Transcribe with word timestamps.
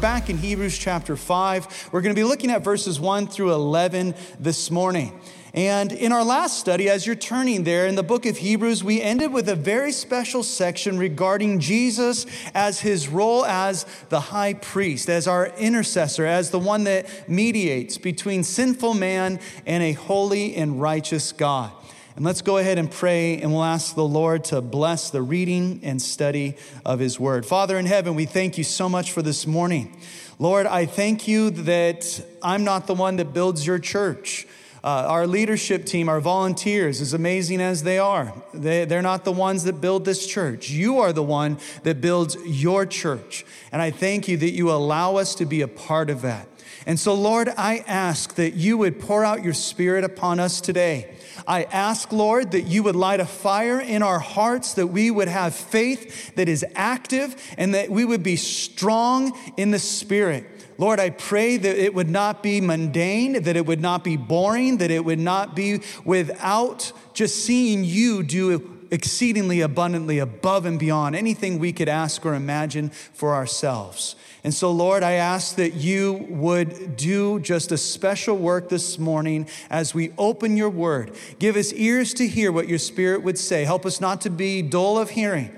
back 0.00 0.30
in 0.30 0.38
Hebrews 0.38 0.78
chapter 0.78 1.14
5. 1.14 1.90
We're 1.92 2.00
going 2.00 2.14
to 2.14 2.18
be 2.18 2.24
looking 2.24 2.50
at 2.50 2.64
verses 2.64 2.98
1 2.98 3.26
through 3.26 3.52
11 3.52 4.14
this 4.38 4.70
morning. 4.70 5.20
And 5.52 5.92
in 5.92 6.10
our 6.10 6.24
last 6.24 6.58
study, 6.58 6.88
as 6.88 7.06
you're 7.06 7.14
turning 7.14 7.64
there 7.64 7.86
in 7.86 7.96
the 7.96 8.02
book 8.02 8.24
of 8.24 8.38
Hebrews, 8.38 8.82
we 8.82 9.02
ended 9.02 9.30
with 9.30 9.46
a 9.50 9.54
very 9.54 9.92
special 9.92 10.42
section 10.42 10.96
regarding 10.96 11.60
Jesus 11.60 12.24
as 12.54 12.80
his 12.80 13.08
role 13.08 13.44
as 13.44 13.84
the 14.08 14.20
high 14.20 14.54
priest, 14.54 15.10
as 15.10 15.28
our 15.28 15.48
intercessor, 15.58 16.24
as 16.24 16.50
the 16.50 16.58
one 16.58 16.84
that 16.84 17.28
mediates 17.28 17.98
between 17.98 18.42
sinful 18.42 18.94
man 18.94 19.38
and 19.66 19.82
a 19.82 19.92
holy 19.92 20.56
and 20.56 20.80
righteous 20.80 21.30
God. 21.30 21.72
And 22.16 22.24
let's 22.24 22.42
go 22.42 22.58
ahead 22.58 22.76
and 22.76 22.90
pray, 22.90 23.40
and 23.40 23.52
we'll 23.52 23.62
ask 23.62 23.94
the 23.94 24.04
Lord 24.04 24.42
to 24.46 24.60
bless 24.60 25.10
the 25.10 25.22
reading 25.22 25.80
and 25.84 26.02
study 26.02 26.56
of 26.84 26.98
His 26.98 27.20
Word. 27.20 27.46
Father 27.46 27.78
in 27.78 27.86
heaven, 27.86 28.16
we 28.16 28.24
thank 28.24 28.58
you 28.58 28.64
so 28.64 28.88
much 28.88 29.12
for 29.12 29.22
this 29.22 29.46
morning. 29.46 29.96
Lord, 30.40 30.66
I 30.66 30.86
thank 30.86 31.28
you 31.28 31.50
that 31.50 32.20
I'm 32.42 32.64
not 32.64 32.88
the 32.88 32.94
one 32.94 33.16
that 33.16 33.32
builds 33.32 33.64
your 33.64 33.78
church. 33.78 34.48
Uh, 34.82 35.04
our 35.06 35.26
leadership 35.26 35.84
team, 35.84 36.08
our 36.08 36.20
volunteers, 36.20 37.00
as 37.00 37.14
amazing 37.14 37.60
as 37.60 37.84
they 37.84 37.98
are, 37.98 38.34
they, 38.52 38.86
they're 38.86 39.02
not 39.02 39.24
the 39.24 39.32
ones 39.32 39.64
that 39.64 39.80
build 39.80 40.04
this 40.04 40.26
church. 40.26 40.68
You 40.68 40.98
are 40.98 41.12
the 41.12 41.22
one 41.22 41.58
that 41.84 42.00
builds 42.00 42.36
your 42.44 42.86
church. 42.86 43.44
And 43.70 43.80
I 43.80 43.92
thank 43.92 44.26
you 44.26 44.36
that 44.38 44.50
you 44.50 44.70
allow 44.70 45.16
us 45.16 45.36
to 45.36 45.46
be 45.46 45.60
a 45.60 45.68
part 45.68 46.10
of 46.10 46.22
that. 46.22 46.48
And 46.86 46.98
so, 46.98 47.14
Lord, 47.14 47.50
I 47.56 47.84
ask 47.86 48.34
that 48.34 48.54
you 48.54 48.78
would 48.78 48.98
pour 48.98 49.24
out 49.24 49.44
your 49.44 49.52
spirit 49.52 50.02
upon 50.02 50.40
us 50.40 50.60
today. 50.60 51.14
I 51.46 51.64
ask, 51.64 52.12
Lord, 52.12 52.52
that 52.52 52.62
you 52.62 52.82
would 52.82 52.96
light 52.96 53.20
a 53.20 53.26
fire 53.26 53.80
in 53.80 54.02
our 54.02 54.18
hearts, 54.18 54.74
that 54.74 54.88
we 54.88 55.10
would 55.10 55.28
have 55.28 55.54
faith 55.54 56.34
that 56.34 56.48
is 56.48 56.64
active, 56.74 57.36
and 57.56 57.74
that 57.74 57.90
we 57.90 58.04
would 58.04 58.22
be 58.22 58.36
strong 58.36 59.38
in 59.56 59.70
the 59.70 59.78
Spirit. 59.78 60.46
Lord, 60.78 60.98
I 60.98 61.10
pray 61.10 61.58
that 61.58 61.76
it 61.76 61.94
would 61.94 62.08
not 62.08 62.42
be 62.42 62.60
mundane, 62.60 63.42
that 63.42 63.56
it 63.56 63.66
would 63.66 63.82
not 63.82 64.02
be 64.02 64.16
boring, 64.16 64.78
that 64.78 64.90
it 64.90 65.04
would 65.04 65.18
not 65.18 65.54
be 65.54 65.82
without 66.04 66.92
just 67.12 67.44
seeing 67.44 67.84
you 67.84 68.22
do 68.22 68.79
exceedingly 68.90 69.60
abundantly 69.60 70.18
above 70.18 70.66
and 70.66 70.78
beyond 70.78 71.14
anything 71.14 71.58
we 71.58 71.72
could 71.72 71.88
ask 71.88 72.24
or 72.26 72.34
imagine 72.34 72.90
for 72.90 73.34
ourselves. 73.34 74.16
And 74.42 74.54
so, 74.54 74.70
Lord, 74.70 75.02
I 75.02 75.12
ask 75.12 75.56
that 75.56 75.74
you 75.74 76.26
would 76.30 76.96
do 76.96 77.40
just 77.40 77.72
a 77.72 77.76
special 77.76 78.36
work 78.36 78.68
this 78.68 78.98
morning 78.98 79.46
as 79.68 79.94
we 79.94 80.12
open 80.16 80.56
your 80.56 80.70
word. 80.70 81.12
Give 81.38 81.56
us 81.56 81.72
ears 81.74 82.14
to 82.14 82.26
hear 82.26 82.50
what 82.50 82.68
your 82.68 82.78
spirit 82.78 83.22
would 83.22 83.38
say. 83.38 83.64
Help 83.64 83.84
us 83.84 84.00
not 84.00 84.22
to 84.22 84.30
be 84.30 84.62
dull 84.62 84.98
of 84.98 85.10
hearing. 85.10 85.54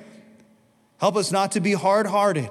Help 0.99 1.17
us 1.17 1.31
not 1.31 1.53
to 1.53 1.61
be 1.61 1.73
hard 1.75 2.07
hearted. 2.07 2.51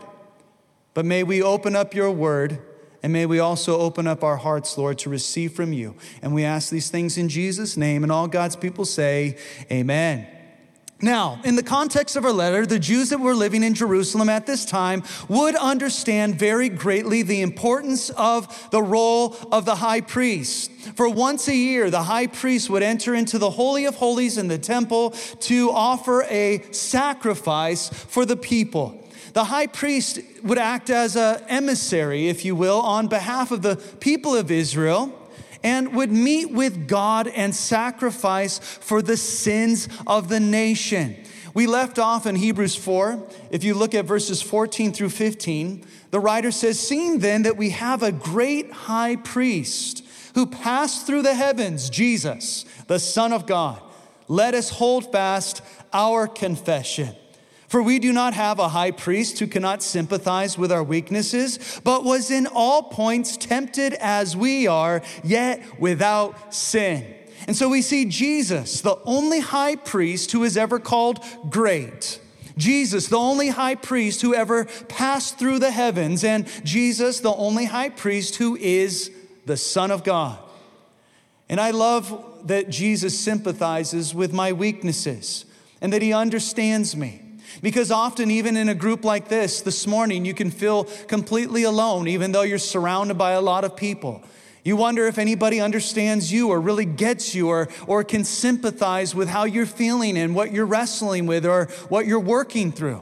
But 0.93 1.05
may 1.05 1.23
we 1.23 1.41
open 1.41 1.75
up 1.75 1.93
your 1.93 2.11
word 2.11 2.59
and 3.03 3.11
may 3.11 3.25
we 3.25 3.39
also 3.39 3.79
open 3.79 4.07
up 4.07 4.23
our 4.23 4.37
hearts, 4.37 4.77
Lord, 4.77 4.99
to 4.99 5.09
receive 5.09 5.53
from 5.53 5.73
you. 5.73 5.95
And 6.21 6.33
we 6.33 6.43
ask 6.43 6.69
these 6.69 6.89
things 6.89 7.17
in 7.17 7.29
Jesus' 7.29 7.75
name. 7.75 8.03
And 8.03 8.11
all 8.11 8.27
God's 8.27 8.55
people 8.55 8.85
say, 8.85 9.37
Amen. 9.71 10.27
Now, 11.03 11.39
in 11.43 11.55
the 11.55 11.63
context 11.63 12.15
of 12.15 12.25
our 12.25 12.31
letter, 12.31 12.65
the 12.65 12.77
Jews 12.77 13.09
that 13.09 13.19
were 13.19 13.33
living 13.33 13.63
in 13.63 13.73
Jerusalem 13.73 14.29
at 14.29 14.45
this 14.45 14.65
time 14.65 15.03
would 15.27 15.55
understand 15.55 16.35
very 16.35 16.69
greatly 16.69 17.23
the 17.23 17.41
importance 17.41 18.11
of 18.11 18.69
the 18.69 18.83
role 18.83 19.35
of 19.51 19.65
the 19.65 19.75
high 19.75 20.01
priest. 20.01 20.69
For 20.95 21.09
once 21.09 21.47
a 21.47 21.55
year, 21.55 21.89
the 21.89 22.03
high 22.03 22.27
priest 22.27 22.69
would 22.69 22.83
enter 22.83 23.15
into 23.15 23.39
the 23.39 23.49
Holy 23.49 23.85
of 23.85 23.95
Holies 23.95 24.37
in 24.37 24.47
the 24.47 24.59
temple 24.59 25.11
to 25.41 25.71
offer 25.71 26.23
a 26.23 26.61
sacrifice 26.71 27.89
for 27.89 28.23
the 28.23 28.37
people. 28.37 29.03
The 29.33 29.45
high 29.45 29.67
priest 29.67 30.19
would 30.43 30.57
act 30.59 30.89
as 30.89 31.15
an 31.15 31.41
emissary, 31.47 32.27
if 32.27 32.45
you 32.45 32.55
will, 32.55 32.79
on 32.79 33.07
behalf 33.07 33.51
of 33.51 33.63
the 33.63 33.75
people 33.75 34.35
of 34.35 34.51
Israel 34.51 35.17
and 35.63 35.95
would 35.95 36.11
meet 36.11 36.51
with 36.51 36.87
God 36.87 37.27
and 37.27 37.53
sacrifice 37.53 38.59
for 38.59 39.01
the 39.01 39.17
sins 39.17 39.87
of 40.07 40.29
the 40.29 40.39
nation. 40.39 41.15
We 41.53 41.67
left 41.67 41.99
off 41.99 42.25
in 42.25 42.35
Hebrews 42.35 42.75
4. 42.75 43.27
If 43.51 43.63
you 43.63 43.73
look 43.73 43.93
at 43.93 44.05
verses 44.05 44.41
14 44.41 44.93
through 44.93 45.09
15, 45.09 45.85
the 46.11 46.19
writer 46.19 46.51
says, 46.51 46.79
Seeing 46.79 47.19
then 47.19 47.43
that 47.43 47.57
we 47.57 47.71
have 47.71 48.03
a 48.03 48.11
great 48.11 48.71
high 48.71 49.17
priest 49.17 50.05
who 50.33 50.45
passed 50.45 51.05
through 51.05 51.23
the 51.23 51.35
heavens, 51.35 51.89
Jesus, 51.89 52.65
the 52.87 52.99
Son 52.99 53.33
of 53.33 53.45
God, 53.45 53.81
let 54.27 54.53
us 54.53 54.69
hold 54.69 55.11
fast 55.11 55.61
our 55.91 56.27
confession. 56.27 57.15
For 57.71 57.81
we 57.81 57.99
do 57.99 58.11
not 58.11 58.33
have 58.33 58.59
a 58.59 58.67
high 58.67 58.91
priest 58.91 59.39
who 59.39 59.47
cannot 59.47 59.81
sympathize 59.81 60.57
with 60.57 60.73
our 60.73 60.83
weaknesses, 60.83 61.79
but 61.85 62.03
was 62.03 62.29
in 62.29 62.45
all 62.45 62.83
points 62.83 63.37
tempted 63.37 63.93
as 63.93 64.35
we 64.35 64.67
are, 64.67 65.01
yet 65.23 65.79
without 65.79 66.53
sin. 66.53 67.15
And 67.47 67.55
so 67.55 67.69
we 67.69 67.81
see 67.81 68.03
Jesus, 68.03 68.81
the 68.81 68.97
only 69.05 69.39
high 69.39 69.77
priest 69.77 70.33
who 70.33 70.43
is 70.43 70.57
ever 70.57 70.79
called 70.79 71.23
great. 71.49 72.19
Jesus, 72.57 73.07
the 73.07 73.17
only 73.17 73.47
high 73.47 73.75
priest 73.75 74.21
who 74.21 74.35
ever 74.35 74.65
passed 74.89 75.39
through 75.39 75.59
the 75.59 75.71
heavens, 75.71 76.25
and 76.25 76.47
Jesus, 76.65 77.21
the 77.21 77.33
only 77.33 77.63
high 77.63 77.87
priest 77.87 78.35
who 78.35 78.57
is 78.57 79.11
the 79.45 79.55
Son 79.55 79.91
of 79.91 80.03
God. 80.03 80.37
And 81.47 81.57
I 81.61 81.71
love 81.71 82.47
that 82.49 82.69
Jesus 82.69 83.17
sympathizes 83.17 84.13
with 84.13 84.33
my 84.33 84.51
weaknesses 84.51 85.45
and 85.79 85.93
that 85.93 86.01
he 86.01 86.11
understands 86.11 86.97
me. 86.97 87.20
Because 87.61 87.91
often, 87.91 88.31
even 88.31 88.57
in 88.57 88.69
a 88.69 88.75
group 88.75 89.03
like 89.03 89.27
this 89.27 89.61
this 89.61 89.85
morning, 89.85 90.25
you 90.25 90.33
can 90.33 90.51
feel 90.51 90.85
completely 91.07 91.63
alone, 91.63 92.07
even 92.07 92.31
though 92.31 92.43
you're 92.43 92.57
surrounded 92.57 93.17
by 93.17 93.31
a 93.31 93.41
lot 93.41 93.63
of 93.63 93.75
people. 93.75 94.23
You 94.63 94.75
wonder 94.75 95.07
if 95.07 95.17
anybody 95.17 95.59
understands 95.59 96.31
you 96.31 96.49
or 96.49 96.61
really 96.61 96.85
gets 96.85 97.33
you 97.33 97.49
or, 97.49 97.67
or 97.87 98.03
can 98.03 98.23
sympathize 98.23 99.15
with 99.15 99.27
how 99.27 99.45
you're 99.45 99.65
feeling 99.65 100.17
and 100.17 100.35
what 100.35 100.51
you're 100.51 100.67
wrestling 100.67 101.25
with 101.25 101.45
or 101.45 101.65
what 101.89 102.05
you're 102.05 102.19
working 102.19 102.71
through. 102.71 103.01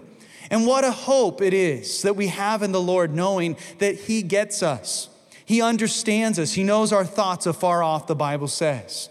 And 0.49 0.65
what 0.65 0.83
a 0.83 0.91
hope 0.91 1.41
it 1.41 1.53
is 1.53 2.01
that 2.03 2.15
we 2.15 2.27
have 2.27 2.63
in 2.63 2.71
the 2.71 2.81
Lord, 2.81 3.13
knowing 3.13 3.57
that 3.79 3.95
He 3.95 4.23
gets 4.23 4.63
us. 4.63 5.09
He 5.45 5.61
understands 5.61 6.39
us. 6.39 6.53
He 6.53 6.63
knows 6.63 6.93
our 6.93 7.05
thoughts 7.05 7.45
afar 7.45 7.83
off, 7.83 8.07
the 8.07 8.15
Bible 8.15 8.47
says. 8.47 9.09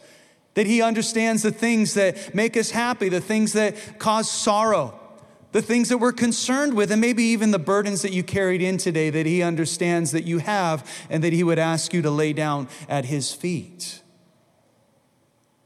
That 0.54 0.66
He 0.66 0.80
understands 0.82 1.42
the 1.42 1.52
things 1.52 1.94
that 1.94 2.34
make 2.34 2.56
us 2.56 2.70
happy, 2.70 3.08
the 3.08 3.20
things 3.20 3.52
that 3.52 3.98
cause 3.98 4.28
sorrow 4.30 4.97
the 5.58 5.66
things 5.66 5.88
that 5.88 5.98
we're 5.98 6.12
concerned 6.12 6.74
with, 6.74 6.92
and 6.92 7.00
maybe 7.00 7.24
even 7.24 7.50
the 7.50 7.58
burdens 7.58 8.02
that 8.02 8.12
you 8.12 8.22
carried 8.22 8.62
in 8.62 8.78
today 8.78 9.10
that 9.10 9.26
He 9.26 9.42
understands 9.42 10.12
that 10.12 10.22
you 10.22 10.38
have 10.38 10.88
and 11.10 11.24
that 11.24 11.32
He 11.32 11.42
would 11.42 11.58
ask 11.58 11.92
you 11.92 12.00
to 12.02 12.10
lay 12.12 12.32
down 12.32 12.68
at 12.88 13.06
His 13.06 13.34
feet. 13.34 14.00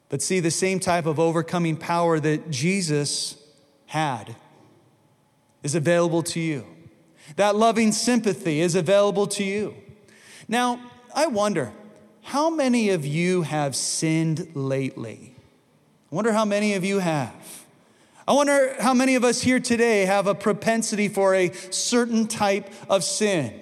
But 0.09 0.23
see, 0.23 0.41
the 0.41 0.51
same 0.51 0.81
type 0.81 1.05
of 1.05 1.21
overcoming 1.21 1.77
power 1.77 2.19
that 2.21 2.51
Jesus 2.51 3.37
had 3.85 4.35
is 5.63 5.75
available 5.75 6.23
to 6.23 6.41
you. 6.41 6.67
That 7.37 7.55
loving 7.55 7.93
sympathy 7.93 8.61
is 8.61 8.75
available 8.75 9.27
to 9.27 9.45
you. 9.45 9.75
Now, 10.49 10.81
I 11.15 11.27
wonder 11.27 11.71
how 12.23 12.49
many 12.49 12.89
of 12.89 13.05
you 13.05 13.43
have 13.43 13.77
sinned 13.77 14.53
lately? 14.55 15.35
I 16.11 16.15
wonder 16.15 16.33
how 16.33 16.47
many 16.47 16.73
of 16.73 16.83
you 16.83 17.01
have. 17.01 17.62
I 18.27 18.33
wonder 18.35 18.77
how 18.79 18.95
many 18.95 19.17
of 19.17 19.25
us 19.25 19.43
here 19.43 19.59
today 19.59 20.05
have 20.05 20.29
a 20.29 20.35
propensity 20.35 21.09
for 21.09 21.35
a 21.35 21.53
certain 21.71 22.29
type 22.29 22.73
of 22.89 23.03
sin. 23.03 23.61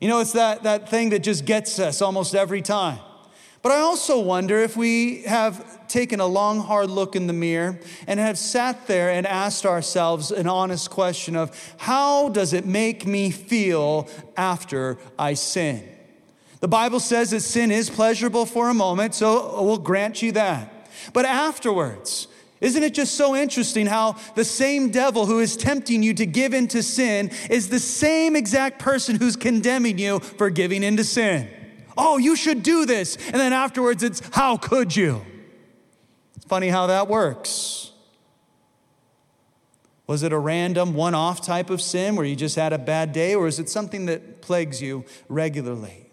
You 0.00 0.08
know, 0.08 0.20
it's 0.20 0.32
that, 0.32 0.62
that 0.62 0.88
thing 0.88 1.10
that 1.10 1.24
just 1.24 1.44
gets 1.44 1.78
us 1.78 2.00
almost 2.00 2.34
every 2.34 2.62
time. 2.62 3.00
But 3.62 3.72
I 3.72 3.80
also 3.80 4.20
wonder 4.20 4.58
if 4.58 4.76
we 4.76 5.22
have 5.22 5.86
taken 5.88 6.20
a 6.20 6.26
long, 6.26 6.60
hard 6.60 6.88
look 6.88 7.14
in 7.14 7.26
the 7.26 7.32
mirror 7.32 7.78
and 8.06 8.18
have 8.18 8.38
sat 8.38 8.86
there 8.86 9.10
and 9.10 9.26
asked 9.26 9.66
ourselves 9.66 10.30
an 10.30 10.46
honest 10.46 10.88
question 10.90 11.36
of 11.36 11.74
how 11.76 12.30
does 12.30 12.52
it 12.52 12.64
make 12.64 13.06
me 13.06 13.30
feel 13.30 14.08
after 14.36 14.98
I 15.18 15.34
sin? 15.34 15.86
The 16.60 16.68
Bible 16.68 17.00
says 17.00 17.30
that 17.30 17.40
sin 17.40 17.70
is 17.70 17.90
pleasurable 17.90 18.46
for 18.46 18.68
a 18.68 18.74
moment, 18.74 19.14
so 19.14 19.62
we'll 19.62 19.78
grant 19.78 20.22
you 20.22 20.32
that. 20.32 20.72
But 21.12 21.24
afterwards, 21.26 22.28
isn't 22.60 22.82
it 22.82 22.92
just 22.92 23.14
so 23.14 23.34
interesting 23.34 23.86
how 23.86 24.16
the 24.34 24.44
same 24.44 24.90
devil 24.90 25.24
who 25.24 25.40
is 25.40 25.56
tempting 25.56 26.02
you 26.02 26.12
to 26.14 26.26
give 26.26 26.52
into 26.52 26.82
sin 26.82 27.30
is 27.48 27.70
the 27.70 27.78
same 27.78 28.36
exact 28.36 28.78
person 28.78 29.16
who's 29.16 29.34
condemning 29.34 29.98
you 29.98 30.20
for 30.20 30.50
giving 30.50 30.82
into 30.82 31.02
sin? 31.02 31.48
Oh, 31.96 32.18
you 32.18 32.36
should 32.36 32.62
do 32.62 32.84
this. 32.84 33.16
And 33.16 33.36
then 33.36 33.52
afterwards, 33.52 34.02
it's 34.02 34.20
how 34.34 34.58
could 34.58 34.94
you? 34.94 35.24
It's 36.36 36.44
funny 36.44 36.68
how 36.68 36.88
that 36.88 37.08
works. 37.08 37.92
Was 40.06 40.22
it 40.22 40.32
a 40.32 40.38
random 40.38 40.92
one 40.92 41.14
off 41.14 41.40
type 41.40 41.70
of 41.70 41.80
sin 41.80 42.16
where 42.16 42.26
you 42.26 42.34
just 42.34 42.56
had 42.56 42.72
a 42.72 42.78
bad 42.78 43.12
day, 43.12 43.34
or 43.34 43.46
is 43.46 43.58
it 43.58 43.68
something 43.68 44.06
that 44.06 44.42
plagues 44.42 44.82
you 44.82 45.04
regularly? 45.28 46.10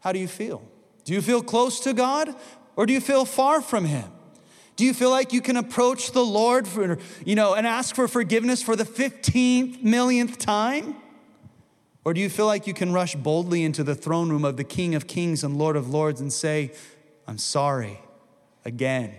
How 0.00 0.12
do 0.12 0.20
you 0.20 0.28
feel? 0.28 0.62
Do 1.04 1.12
you 1.12 1.20
feel 1.20 1.42
close 1.42 1.80
to 1.80 1.92
God, 1.92 2.34
or 2.76 2.86
do 2.86 2.92
you 2.92 3.00
feel 3.00 3.24
far 3.24 3.60
from 3.60 3.84
Him? 3.84 4.10
Do 4.78 4.84
you 4.84 4.94
feel 4.94 5.10
like 5.10 5.32
you 5.32 5.40
can 5.40 5.56
approach 5.56 6.12
the 6.12 6.24
Lord 6.24 6.68
for, 6.68 6.98
you 7.24 7.34
know, 7.34 7.54
and 7.54 7.66
ask 7.66 7.96
for 7.96 8.06
forgiveness 8.06 8.62
for 8.62 8.76
the 8.76 8.84
15th 8.84 9.82
millionth 9.82 10.38
time? 10.38 10.94
Or 12.04 12.14
do 12.14 12.20
you 12.20 12.30
feel 12.30 12.46
like 12.46 12.68
you 12.68 12.74
can 12.74 12.92
rush 12.92 13.16
boldly 13.16 13.64
into 13.64 13.82
the 13.82 13.96
throne 13.96 14.30
room 14.30 14.44
of 14.44 14.56
the 14.56 14.62
King 14.62 14.94
of 14.94 15.08
Kings 15.08 15.42
and 15.42 15.56
Lord 15.56 15.74
of 15.74 15.90
Lords 15.90 16.20
and 16.20 16.32
say, 16.32 16.70
I'm 17.26 17.38
sorry 17.38 17.98
again? 18.64 19.12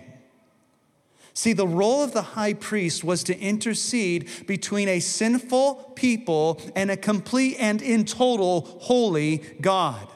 See, 1.34 1.52
the 1.52 1.66
role 1.66 2.02
of 2.02 2.14
the 2.14 2.22
high 2.22 2.54
priest 2.54 3.04
was 3.04 3.22
to 3.24 3.38
intercede 3.38 4.30
between 4.46 4.88
a 4.88 4.98
sinful 4.98 5.92
people 5.94 6.58
and 6.74 6.90
a 6.90 6.96
complete 6.96 7.56
and 7.58 7.82
in 7.82 8.06
total 8.06 8.62
holy 8.62 9.44
God. 9.60 10.08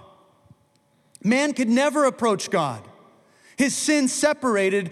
Man 1.22 1.52
could 1.52 1.68
never 1.68 2.06
approach 2.06 2.48
God. 2.48 2.82
His 3.58 3.76
sin 3.76 4.08
separated 4.08 4.90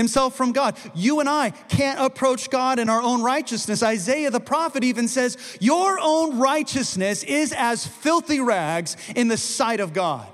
himself 0.00 0.34
from 0.34 0.52
God. 0.52 0.76
You 0.94 1.20
and 1.20 1.28
I 1.28 1.50
can't 1.50 2.00
approach 2.00 2.50
God 2.50 2.78
in 2.78 2.88
our 2.88 3.02
own 3.02 3.22
righteousness. 3.22 3.82
Isaiah 3.82 4.30
the 4.30 4.40
prophet 4.40 4.82
even 4.82 5.06
says, 5.06 5.38
Your 5.60 5.98
own 6.00 6.38
righteousness 6.38 7.22
is 7.22 7.54
as 7.56 7.86
filthy 7.86 8.40
rags 8.40 8.96
in 9.14 9.28
the 9.28 9.36
sight 9.36 9.78
of 9.78 9.92
God. 9.92 10.26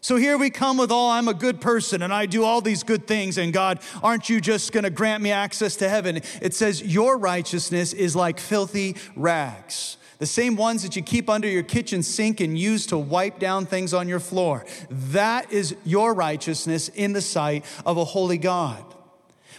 So 0.00 0.16
here 0.16 0.38
we 0.38 0.48
come 0.48 0.78
with 0.78 0.92
all, 0.92 1.10
I'm 1.10 1.28
a 1.28 1.34
good 1.34 1.60
person 1.60 2.02
and 2.02 2.14
I 2.14 2.26
do 2.26 2.44
all 2.44 2.60
these 2.60 2.84
good 2.84 3.06
things, 3.06 3.36
and 3.36 3.52
God, 3.52 3.80
aren't 4.02 4.30
you 4.30 4.40
just 4.40 4.72
gonna 4.72 4.90
grant 4.90 5.22
me 5.22 5.32
access 5.32 5.76
to 5.76 5.88
heaven? 5.88 6.22
It 6.40 6.54
says, 6.54 6.80
Your 6.82 7.18
righteousness 7.18 7.92
is 7.92 8.16
like 8.16 8.40
filthy 8.40 8.96
rags 9.16 9.97
the 10.18 10.26
same 10.26 10.56
ones 10.56 10.82
that 10.82 10.96
you 10.96 11.02
keep 11.02 11.30
under 11.30 11.48
your 11.48 11.62
kitchen 11.62 12.02
sink 12.02 12.40
and 12.40 12.58
use 12.58 12.86
to 12.86 12.98
wipe 12.98 13.38
down 13.38 13.66
things 13.66 13.94
on 13.94 14.08
your 14.08 14.20
floor. 14.20 14.64
That 14.90 15.52
is 15.52 15.76
your 15.84 16.12
righteousness 16.12 16.88
in 16.88 17.12
the 17.12 17.22
sight 17.22 17.64
of 17.86 17.96
a 17.96 18.04
holy 18.04 18.38
God. 18.38 18.84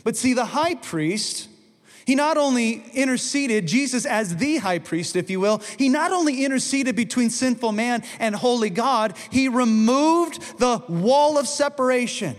But 0.04 0.18
see, 0.18 0.34
the 0.34 0.46
high 0.46 0.76
priest, 0.76 1.48
he 2.06 2.16
not 2.16 2.38
only 2.38 2.84
interceded, 2.94 3.68
Jesus 3.68 4.06
as 4.06 4.36
the 4.36 4.58
high 4.58 4.80
priest, 4.80 5.16
if 5.16 5.30
you 5.30 5.40
will, 5.40 5.62
he 5.78 5.88
not 5.88 6.12
only 6.12 6.44
interceded 6.44 6.96
between 6.96 7.30
sinful 7.30 7.72
man 7.72 8.04
and 8.20 8.36
holy 8.36 8.70
God, 8.70 9.16
he 9.32 9.48
removed 9.48 10.60
the 10.60 10.84
wall 10.90 11.38
of 11.38 11.48
separation. 11.48 12.36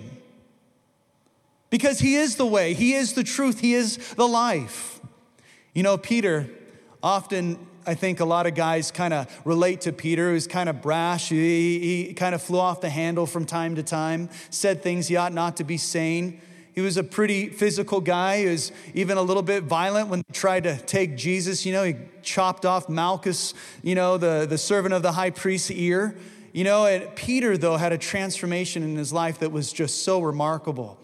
Because 1.71 2.01
he 2.01 2.17
is 2.17 2.37
the 2.37 2.47
way, 2.47 2.75
he 2.75 2.95
is 2.95 3.15
the 3.15 3.25
truth, 3.25 3.61
he 3.61 3.75
is 3.75 3.97
the 4.15 4.27
life. 4.29 5.01
You 5.73 5.85
know, 5.85 5.97
Peter 5.97 6.51
often 7.03 7.67
I 7.87 7.95
think 7.95 8.21
a 8.21 8.25
lot 8.25 8.47
of 8.47 8.55
guys 8.55 8.91
kind 8.91 9.15
of 9.15 9.27
relate 9.45 9.83
to 9.83 9.93
Peter, 9.93 10.31
who's 10.31 10.47
kind 10.47 10.69
of 10.69 10.83
brash. 10.83 11.31
He, 11.31 12.07
he 12.07 12.15
kind 12.15 12.35
of 12.35 12.43
flew 12.43 12.59
off 12.59 12.81
the 12.81 12.91
handle 12.91 13.27
from 13.27 13.47
time 13.47 13.77
to 13.77 13.83
time, 13.83 14.29
said 14.51 14.83
things 14.83 15.09
he 15.09 15.17
ought 15.17 15.33
not 15.33 15.57
to 15.59 15.65
be 15.65 15.77
saying. 15.77 16.41
He 16.75 16.81
was 16.83 16.97
a 16.97 17.03
pretty 17.03 17.49
physical 17.49 18.01
guy. 18.01 18.41
He 18.41 18.47
was 18.47 18.73
even 18.95 19.17
a 19.19 19.23
little 19.23 19.43
bit 19.43 19.65
violent 19.65 20.09
when 20.09 20.21
he 20.21 20.33
tried 20.33 20.65
to 20.65 20.77
take 20.77 21.17
Jesus. 21.17 21.67
You 21.67 21.73
know, 21.73 21.85
he 21.85 21.97
chopped 22.23 22.65
off 22.65 22.89
Malchus, 22.89 23.55
you 23.83 23.95
know, 23.95 24.19
the, 24.19 24.47
the 24.49 24.59
servant 24.59 24.95
of 24.95 25.03
the 25.03 25.13
high 25.13 25.31
priest's 25.31 25.71
ear. 25.71 26.17
You 26.53 26.65
know, 26.65 26.87
and 26.87 27.15
Peter, 27.15 27.57
though, 27.57 27.77
had 27.77 27.93
a 27.93 27.99
transformation 27.99 28.83
in 28.83 28.97
his 28.97 29.13
life 29.13 29.39
that 29.39 29.53
was 29.53 29.73
just 29.73 30.05
so 30.05 30.21
remarkable. 30.21 30.99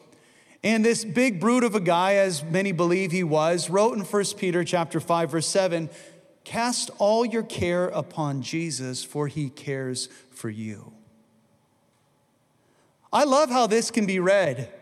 And 0.64 0.84
this 0.84 1.04
big 1.04 1.40
brute 1.40 1.62
of 1.62 1.74
a 1.74 1.80
guy, 1.80 2.14
as 2.14 2.42
many 2.42 2.72
believe 2.72 3.12
he 3.12 3.22
was, 3.22 3.70
wrote 3.70 3.96
in 3.96 4.00
1 4.00 4.24
Peter 4.36 4.64
chapter 4.64 4.98
5, 4.98 5.30
verse 5.30 5.46
7, 5.46 5.88
Cast 6.46 6.92
all 6.98 7.26
your 7.26 7.42
care 7.42 7.88
upon 7.88 8.40
Jesus, 8.40 9.02
for 9.02 9.26
he 9.26 9.50
cares 9.50 10.08
for 10.30 10.48
you. 10.48 10.92
I 13.12 13.24
love 13.24 13.50
how 13.50 13.66
this 13.66 13.90
can 13.90 14.06
be 14.06 14.20
read. 14.20 14.72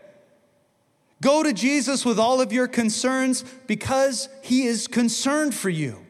Go 1.23 1.41
to 1.41 1.53
Jesus 1.53 2.05
with 2.05 2.19
all 2.19 2.39
of 2.39 2.53
your 2.53 2.67
concerns 2.67 3.43
because 3.65 4.29
he 4.43 4.67
is 4.67 4.85
concerned 4.87 5.55
for 5.55 5.71
you. 5.71 6.05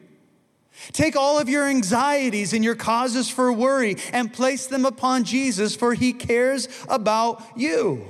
Take 0.92 1.16
all 1.16 1.38
of 1.38 1.48
your 1.48 1.66
anxieties 1.66 2.52
and 2.52 2.62
your 2.62 2.74
causes 2.74 3.30
for 3.30 3.50
worry 3.50 3.96
and 4.12 4.30
place 4.30 4.66
them 4.66 4.84
upon 4.84 5.24
Jesus, 5.24 5.74
for 5.74 5.94
he 5.94 6.12
cares 6.12 6.68
about 6.86 7.42
you. 7.56 8.06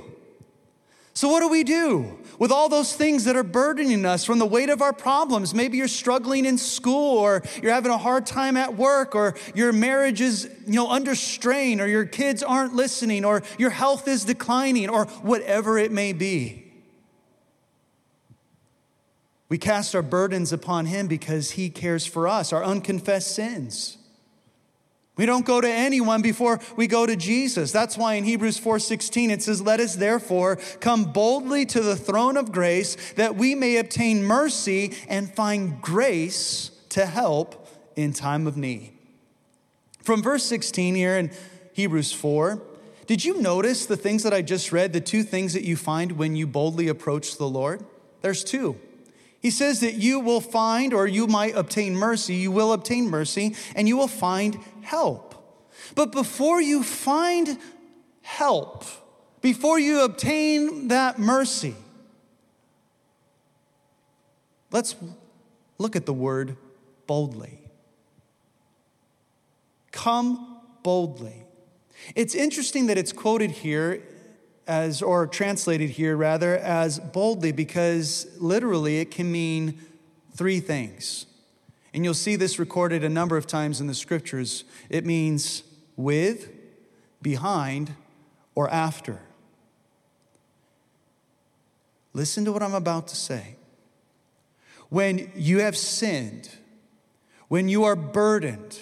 So, 1.13 1.29
what 1.29 1.39
do 1.39 1.47
we 1.47 1.63
do 1.63 2.19
with 2.39 2.51
all 2.51 2.69
those 2.69 2.95
things 2.95 3.23
that 3.25 3.35
are 3.35 3.43
burdening 3.43 4.05
us 4.05 4.25
from 4.25 4.39
the 4.39 4.45
weight 4.45 4.69
of 4.69 4.81
our 4.81 4.93
problems? 4.93 5.53
Maybe 5.53 5.77
you're 5.77 5.87
struggling 5.87 6.45
in 6.45 6.57
school, 6.57 7.17
or 7.17 7.43
you're 7.61 7.73
having 7.73 7.91
a 7.91 7.97
hard 7.97 8.25
time 8.25 8.57
at 8.57 8.75
work, 8.75 9.15
or 9.15 9.35
your 9.55 9.73
marriage 9.73 10.21
is 10.21 10.49
you 10.65 10.73
know, 10.73 10.89
under 10.89 11.15
strain, 11.15 11.81
or 11.81 11.87
your 11.87 12.05
kids 12.05 12.43
aren't 12.43 12.73
listening, 12.73 13.25
or 13.25 13.43
your 13.57 13.69
health 13.69 14.07
is 14.07 14.25
declining, 14.25 14.89
or 14.89 15.05
whatever 15.21 15.77
it 15.77 15.91
may 15.91 16.13
be. 16.13 16.63
We 19.49 19.57
cast 19.57 19.95
our 19.95 20.01
burdens 20.01 20.51
upon 20.51 20.87
Him 20.87 21.07
because 21.07 21.51
He 21.51 21.69
cares 21.69 22.05
for 22.05 22.27
us, 22.27 22.51
our 22.51 22.63
unconfessed 22.63 23.33
sins. 23.33 23.97
We 25.17 25.25
don't 25.25 25.45
go 25.45 25.59
to 25.59 25.69
anyone 25.69 26.21
before 26.21 26.59
we 26.75 26.87
go 26.87 27.05
to 27.05 27.15
Jesus. 27.15 27.71
That's 27.71 27.97
why 27.97 28.13
in 28.13 28.23
Hebrews 28.23 28.59
4:16 28.59 29.31
it 29.31 29.41
says, 29.41 29.61
"Let 29.61 29.79
us 29.79 29.95
therefore 29.95 30.57
come 30.79 31.05
boldly 31.05 31.65
to 31.65 31.81
the 31.81 31.95
throne 31.95 32.37
of 32.37 32.51
grace 32.51 32.95
that 33.15 33.35
we 33.35 33.55
may 33.55 33.77
obtain 33.77 34.23
mercy 34.23 34.93
and 35.09 35.33
find 35.33 35.81
grace 35.81 36.71
to 36.89 37.07
help 37.07 37.67
in 37.95 38.13
time 38.13 38.47
of 38.47 38.55
need." 38.55 38.91
From 40.03 40.21
verse 40.21 40.45
16 40.45 40.95
here 40.95 41.17
in 41.17 41.31
Hebrews 41.73 42.13
4, 42.13 42.61
did 43.07 43.25
you 43.25 43.41
notice 43.41 43.85
the 43.85 43.97
things 43.97 44.23
that 44.23 44.33
I 44.33 44.41
just 44.41 44.71
read, 44.71 44.93
the 44.93 45.01
two 45.01 45.23
things 45.23 45.53
that 45.53 45.63
you 45.63 45.75
find 45.75 46.13
when 46.13 46.35
you 46.35 46.45
boldly 46.45 46.87
approach 46.87 47.37
the 47.37 47.49
Lord? 47.49 47.83
There's 48.21 48.43
two. 48.43 48.77
He 49.39 49.51
says 49.51 49.79
that 49.81 49.95
you 49.95 50.19
will 50.19 50.41
find, 50.41 50.93
or 50.93 51.07
you 51.07 51.27
might 51.27 51.55
obtain 51.55 51.95
mercy, 51.95 52.35
you 52.35 52.51
will 52.51 52.73
obtain 52.73 53.09
mercy, 53.09 53.55
and 53.75 53.87
you 53.87 53.95
will 53.95 54.07
find 54.07 54.57
help. 54.87 55.35
But 55.95 56.11
before 56.11 56.61
you 56.61 56.81
find 56.81 57.57
help, 58.21 58.85
before 59.41 59.79
you 59.79 60.01
obtain 60.01 60.87
that 60.87 61.19
mercy, 61.19 61.75
let's 64.71 64.95
look 65.77 65.95
at 65.95 66.05
the 66.05 66.13
word 66.13 66.57
boldly. 67.05 67.59
Come 69.91 70.57
boldly. 70.83 71.43
It's 72.15 72.33
interesting 72.33 72.87
that 72.87 72.97
it's 72.97 73.11
quoted 73.11 73.51
here 73.51 74.01
as, 74.67 75.01
or 75.01 75.27
translated 75.27 75.91
here 75.91 76.15
rather, 76.15 76.57
as 76.57 76.99
boldly 76.99 77.51
because 77.51 78.27
literally 78.39 78.99
it 78.99 79.11
can 79.11 79.31
mean 79.31 79.79
three 80.35 80.59
things. 80.59 81.26
And 81.93 82.03
you'll 82.03 82.13
see 82.13 82.35
this 82.35 82.59
recorded 82.59 83.03
a 83.03 83.09
number 83.09 83.37
of 83.37 83.47
times 83.47 83.81
in 83.81 83.87
the 83.87 83.95
scriptures. 83.95 84.63
It 84.89 85.05
means 85.05 85.63
with, 85.95 86.51
behind, 87.21 87.93
or 88.55 88.69
after. 88.69 89.19
Listen 92.13 92.45
to 92.45 92.51
what 92.51 92.63
I'm 92.63 92.73
about 92.73 93.07
to 93.09 93.15
say. 93.15 93.55
When 94.89 95.31
you 95.35 95.59
have 95.59 95.77
sinned, 95.77 96.49
when 97.47 97.69
you 97.69 97.83
are 97.83 97.95
burdened, 97.95 98.79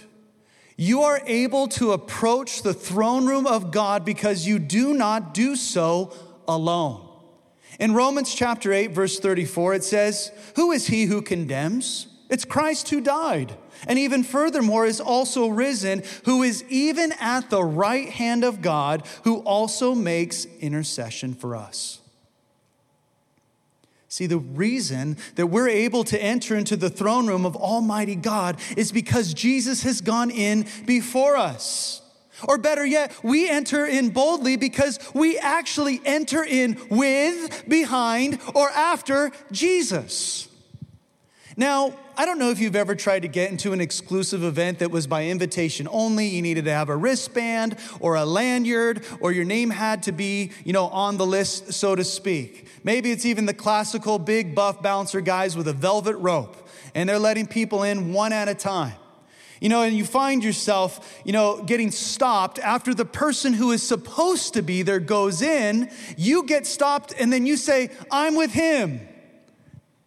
you 0.78 1.04
are 1.04 1.22
able 1.26 1.68
to 1.70 1.92
approach 1.92 2.62
the 2.62 2.74
throne 2.74 3.26
room 3.26 3.48
of 3.48 3.72
God 3.72 4.06
because 4.06 4.46
you 4.46 4.60
do 4.60 4.94
not 4.94 5.34
do 5.34 5.56
so 5.56 6.14
alone. 6.48 7.08
In 7.80 7.94
Romans 7.94 8.34
chapter 8.34 8.72
8, 8.72 8.92
verse 8.92 9.20
34, 9.20 9.76
it 9.76 9.84
says, 9.84 10.32
Who 10.56 10.72
is 10.72 10.88
he 10.88 11.06
who 11.06 11.22
condemns? 11.22 12.08
It's 12.30 12.46
Christ 12.46 12.90
who 12.90 13.02
died, 13.02 13.56
and 13.88 14.00
even 14.00 14.24
furthermore 14.24 14.86
is 14.86 15.00
also 15.00 15.48
risen, 15.48 16.04
who 16.26 16.42
is 16.42 16.64
even 16.70 17.14
at 17.20 17.50
the 17.50 17.64
right 17.64 18.10
hand 18.10 18.44
of 18.44 18.62
God, 18.62 19.06
who 19.24 19.40
also 19.40 19.94
makes 19.94 20.46
intercession 20.60 21.36
for 21.36 21.56
us. 21.56 22.00
See, 24.08 24.28
the 24.28 24.38
reason 24.38 25.18
that 25.36 25.48
we're 25.48 25.68
able 25.68 26.06
to 26.06 26.22
enter 26.22 26.56
into 26.56 26.78
the 26.78 26.90
throne 26.90 27.28
room 27.28 27.46
of 27.46 27.56
Almighty 27.56 28.16
God 28.16 28.60
is 28.78 28.92
because 28.92 29.34
Jesus 29.34 29.84
has 29.84 30.00
gone 30.00 30.32
in 30.32 30.66
before 30.86 31.36
us. 31.36 32.02
Or 32.48 32.58
better 32.58 32.86
yet, 32.86 33.12
we 33.24 33.50
enter 33.50 33.86
in 33.86 34.10
boldly 34.10 34.56
because 34.56 35.00
we 35.14 35.38
actually 35.38 36.02
enter 36.06 36.44
in 36.44 36.80
with, 36.90 37.68
behind, 37.68 38.40
or 38.54 38.70
after 38.70 39.32
Jesus. 39.52 40.48
Now, 41.58 41.94
I 42.18 42.26
don't 42.26 42.38
know 42.38 42.50
if 42.50 42.60
you've 42.60 42.76
ever 42.76 42.96
tried 42.96 43.22
to 43.22 43.30
get 43.30 43.50
into 43.50 43.72
an 43.72 43.80
exclusive 43.80 44.44
event 44.44 44.80
that 44.80 44.92
was 44.92 45.08
by 45.08 45.28
invitation 45.28 45.88
only. 45.90 46.28
You 46.28 46.42
needed 46.42 46.66
to 46.66 46.72
have 46.72 46.90
a 46.90 46.96
wristband 46.96 47.78
or 48.02 48.16
a 48.16 48.26
lanyard, 48.26 49.06
or 49.22 49.32
your 49.32 49.46
name 49.46 49.70
had 49.70 50.04
to 50.04 50.12
be, 50.12 50.52
you 50.66 50.74
know, 50.74 50.88
on 50.88 51.16
the 51.16 51.26
list, 51.26 51.72
so 51.72 51.96
to 51.96 52.04
speak. 52.04 52.68
Maybe 52.84 53.12
it's 53.12 53.26
even 53.26 53.46
the 53.46 53.54
classical 53.54 54.20
big 54.20 54.54
buff 54.54 54.82
bouncer 54.82 55.22
guys 55.22 55.56
with 55.56 55.70
a 55.70 55.74
velvet 55.74 56.18
rope, 56.18 56.68
and 56.94 57.08
they're 57.08 57.20
letting 57.20 57.48
people 57.48 57.84
in 57.84 58.12
one 58.12 58.34
at 58.34 58.50
a 58.50 58.56
time. 58.56 58.96
You 59.62 59.70
know, 59.70 59.84
and 59.84 59.96
you 59.96 60.04
find 60.04 60.44
yourself, 60.44 61.22
you 61.24 61.32
know, 61.32 61.64
getting 61.64 61.90
stopped 61.90 62.60
after 62.60 62.94
the 62.94 63.06
person 63.06 63.54
who 63.54 63.72
is 63.72 63.82
supposed 63.82 64.56
to 64.56 64.62
be 64.62 64.82
there 64.82 65.00
goes 65.00 65.42
in, 65.42 65.90
you 66.18 66.44
get 66.44 66.68
stopped, 66.68 67.14
and 67.18 67.32
then 67.32 67.46
you 67.46 67.56
say, 67.56 67.92
I'm 68.12 68.36
with 68.36 68.52
him. 68.52 69.00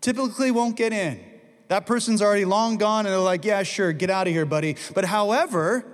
Typically 0.02 0.50
won't 0.50 0.76
get 0.76 0.92
in. 0.92 1.27
That 1.68 1.84
person's 1.86 2.22
already 2.22 2.46
long 2.46 2.78
gone, 2.78 3.06
and 3.06 3.12
they're 3.12 3.18
like, 3.20 3.44
yeah, 3.44 3.62
sure, 3.62 3.92
get 3.92 4.10
out 4.10 4.26
of 4.26 4.32
here, 4.32 4.46
buddy. 4.46 4.76
But 4.94 5.04
however, 5.04 5.84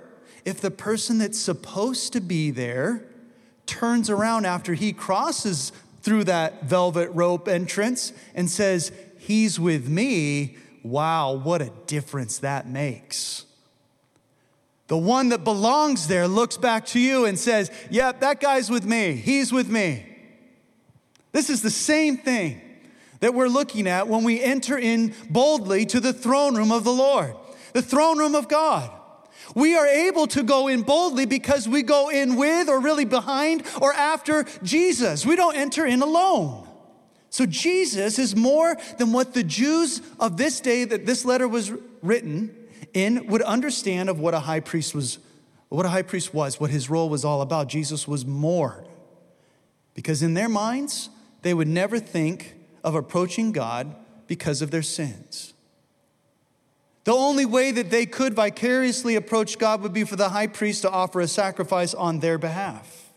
if 0.45 0.61
the 0.61 0.71
person 0.71 1.17
that's 1.17 1.37
supposed 1.37 2.13
to 2.13 2.21
be 2.21 2.51
there 2.51 3.05
turns 3.65 4.09
around 4.09 4.45
after 4.45 4.73
he 4.73 4.93
crosses 4.93 5.73
through 6.01 6.23
that 6.25 6.63
velvet 6.63 7.09
rope 7.09 7.47
entrance 7.47 8.13
and 8.33 8.49
says, 8.49 8.91
He's 9.17 9.59
with 9.59 9.89
me, 9.89 10.55
wow, 10.83 11.33
what 11.33 11.63
a 11.63 11.71
difference 11.87 12.37
that 12.39 12.67
makes. 12.67 13.45
The 14.87 14.97
one 14.97 15.29
that 15.29 15.43
belongs 15.43 16.07
there 16.07 16.27
looks 16.27 16.57
back 16.57 16.85
to 16.87 16.99
you 16.99 17.25
and 17.25 17.39
says, 17.39 17.71
Yep, 17.89 18.21
that 18.21 18.39
guy's 18.39 18.69
with 18.69 18.85
me. 18.85 19.13
He's 19.13 19.51
with 19.51 19.67
me. 19.67 20.05
This 21.31 21.49
is 21.49 21.61
the 21.61 21.71
same 21.71 22.17
thing 22.17 22.61
that 23.19 23.33
we're 23.33 23.47
looking 23.47 23.87
at 23.87 24.07
when 24.07 24.23
we 24.23 24.41
enter 24.41 24.77
in 24.77 25.13
boldly 25.29 25.85
to 25.87 25.99
the 25.99 26.13
throne 26.13 26.55
room 26.55 26.71
of 26.71 26.83
the 26.83 26.93
Lord, 26.93 27.35
the 27.73 27.81
throne 27.81 28.17
room 28.17 28.35
of 28.35 28.47
God. 28.47 28.91
We 29.53 29.77
are 29.77 29.85
able 29.85 30.27
to 30.27 30.43
go 30.43 30.67
in 30.67 30.81
boldly 30.81 31.25
because 31.25 31.67
we 31.67 31.83
go 31.83 32.09
in 32.09 32.35
with 32.35 32.67
or 32.67 32.79
really 32.79 33.05
behind 33.05 33.63
or 33.81 33.93
after 33.93 34.45
Jesus. 34.63 35.25
We 35.25 35.35
don't 35.35 35.55
enter 35.55 35.85
in 35.85 36.01
alone. 36.01 36.67
So 37.29 37.45
Jesus 37.45 38.17
is 38.17 38.35
more 38.35 38.75
than 38.97 39.11
what 39.11 39.33
the 39.33 39.43
Jews 39.43 40.01
of 40.19 40.37
this 40.37 40.59
day 40.59 40.85
that 40.85 41.05
this 41.05 41.25
letter 41.25 41.47
was 41.47 41.71
written 42.01 42.55
in 42.93 43.27
would 43.27 43.41
understand 43.41 44.09
of 44.09 44.19
what 44.19 44.33
a 44.33 44.39
high 44.39 44.61
priest 44.61 44.95
was 44.95 45.19
what 45.69 45.85
a 45.85 45.89
high 45.89 46.03
priest 46.03 46.33
was, 46.33 46.59
what 46.59 46.69
his 46.69 46.89
role 46.89 47.09
was 47.09 47.25
all 47.25 47.41
about. 47.41 47.67
Jesus 47.67 48.07
was 48.07 48.25
more. 48.25 48.85
Because 49.93 50.21
in 50.21 50.33
their 50.33 50.49
minds, 50.49 51.09
they 51.41 51.53
would 51.53 51.67
never 51.67 51.99
think 51.99 52.54
of 52.85 52.93
approaching 52.93 53.51
God 53.51 53.93
because 54.27 54.61
of 54.61 54.69
their 54.69 54.83
sins. 54.83 55.53
The 57.03 57.13
only 57.13 57.45
way 57.45 57.71
that 57.71 57.89
they 57.89 58.05
could 58.05 58.35
vicariously 58.35 59.15
approach 59.15 59.57
God 59.57 59.81
would 59.81 59.93
be 59.93 60.03
for 60.03 60.15
the 60.15 60.29
high 60.29 60.47
priest 60.47 60.83
to 60.83 60.91
offer 60.91 61.19
a 61.19 61.27
sacrifice 61.27 61.93
on 61.93 62.19
their 62.19 62.37
behalf. 62.37 63.09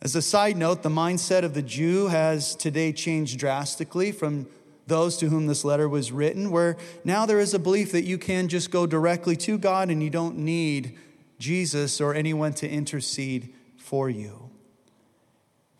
As 0.00 0.14
a 0.14 0.22
side 0.22 0.56
note, 0.56 0.82
the 0.82 0.88
mindset 0.88 1.42
of 1.42 1.54
the 1.54 1.62
Jew 1.62 2.06
has 2.06 2.54
today 2.54 2.92
changed 2.92 3.38
drastically 3.38 4.12
from 4.12 4.46
those 4.86 5.16
to 5.16 5.28
whom 5.28 5.48
this 5.48 5.64
letter 5.64 5.88
was 5.88 6.12
written, 6.12 6.52
where 6.52 6.76
now 7.04 7.26
there 7.26 7.40
is 7.40 7.52
a 7.52 7.58
belief 7.58 7.90
that 7.90 8.04
you 8.04 8.16
can 8.16 8.46
just 8.46 8.70
go 8.70 8.86
directly 8.86 9.34
to 9.38 9.58
God 9.58 9.90
and 9.90 10.00
you 10.00 10.10
don't 10.10 10.38
need 10.38 10.96
Jesus 11.40 12.00
or 12.00 12.14
anyone 12.14 12.52
to 12.54 12.68
intercede 12.68 13.52
for 13.76 14.08
you. 14.08 14.45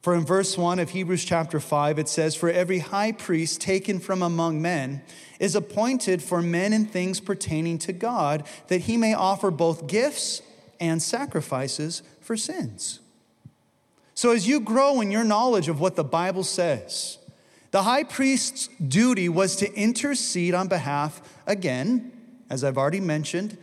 For 0.07 0.15
in 0.15 0.25
verse 0.25 0.57
1 0.57 0.79
of 0.79 0.91
Hebrews 0.91 1.25
chapter 1.25 1.59
5, 1.59 1.99
it 1.99 2.09
says, 2.09 2.37
For 2.37 2.49
every 2.49 2.79
high 2.79 3.11
priest 3.11 3.61
taken 3.61 3.99
from 3.99 4.23
among 4.23 4.63
men 4.63 5.03
is 5.41 5.57
appointed 5.57 6.23
for 6.23 6.41
men 6.41 6.73
and 6.73 6.89
things 6.89 7.19
pertaining 7.19 7.79
to 7.79 7.93
God, 7.93 8.47
that 8.69 8.83
he 8.83 8.97
may 8.97 9.15
offer 9.15 9.51
both 9.51 9.89
gifts 9.89 10.43
and 10.79 11.03
sacrifices 11.03 12.05
for 12.21 12.37
sins. 12.37 13.01
So 14.15 14.31
as 14.31 14.47
you 14.47 14.61
grow 14.61 15.01
in 15.01 15.11
your 15.11 15.25
knowledge 15.25 15.67
of 15.67 15.81
what 15.81 15.97
the 15.97 16.05
Bible 16.05 16.45
says, 16.45 17.19
the 17.73 17.83
high 17.83 18.05
priest's 18.05 18.69
duty 18.77 19.29
was 19.29 19.57
to 19.57 19.75
intercede 19.75 20.55
on 20.55 20.69
behalf, 20.69 21.21
again, 21.49 22.13
as 22.49 22.63
I've 22.63 22.79
already 22.79 23.01
mentioned, 23.01 23.59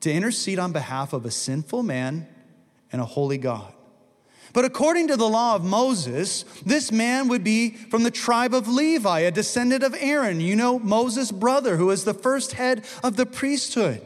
to 0.00 0.12
intercede 0.12 0.58
on 0.58 0.70
behalf 0.70 1.14
of 1.14 1.24
a 1.24 1.30
sinful 1.30 1.82
man 1.82 2.28
and 2.92 3.00
a 3.00 3.06
holy 3.06 3.38
God. 3.38 3.72
But 4.52 4.64
according 4.64 5.08
to 5.08 5.16
the 5.16 5.28
law 5.28 5.54
of 5.54 5.64
Moses, 5.64 6.44
this 6.64 6.90
man 6.90 7.28
would 7.28 7.44
be 7.44 7.70
from 7.70 8.02
the 8.02 8.10
tribe 8.10 8.54
of 8.54 8.68
Levi, 8.68 9.20
a 9.20 9.30
descendant 9.30 9.82
of 9.82 9.94
Aaron, 9.98 10.40
you 10.40 10.56
know, 10.56 10.78
Moses' 10.78 11.30
brother, 11.30 11.76
who 11.76 11.86
was 11.86 12.04
the 12.04 12.14
first 12.14 12.52
head 12.52 12.84
of 13.02 13.16
the 13.16 13.26
priesthood. 13.26 14.00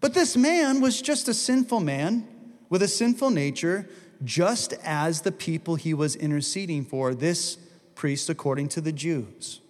But 0.00 0.14
this 0.14 0.36
man 0.36 0.80
was 0.80 1.00
just 1.00 1.28
a 1.28 1.34
sinful 1.34 1.80
man 1.80 2.28
with 2.68 2.82
a 2.82 2.88
sinful 2.88 3.30
nature, 3.30 3.88
just 4.24 4.74
as 4.84 5.22
the 5.22 5.32
people 5.32 5.76
he 5.76 5.94
was 5.94 6.14
interceding 6.14 6.84
for. 6.84 7.14
This 7.14 7.56
priest 7.94 8.28
according 8.28 8.68
to 8.68 8.80
the 8.80 8.92
Jews. 8.92 9.60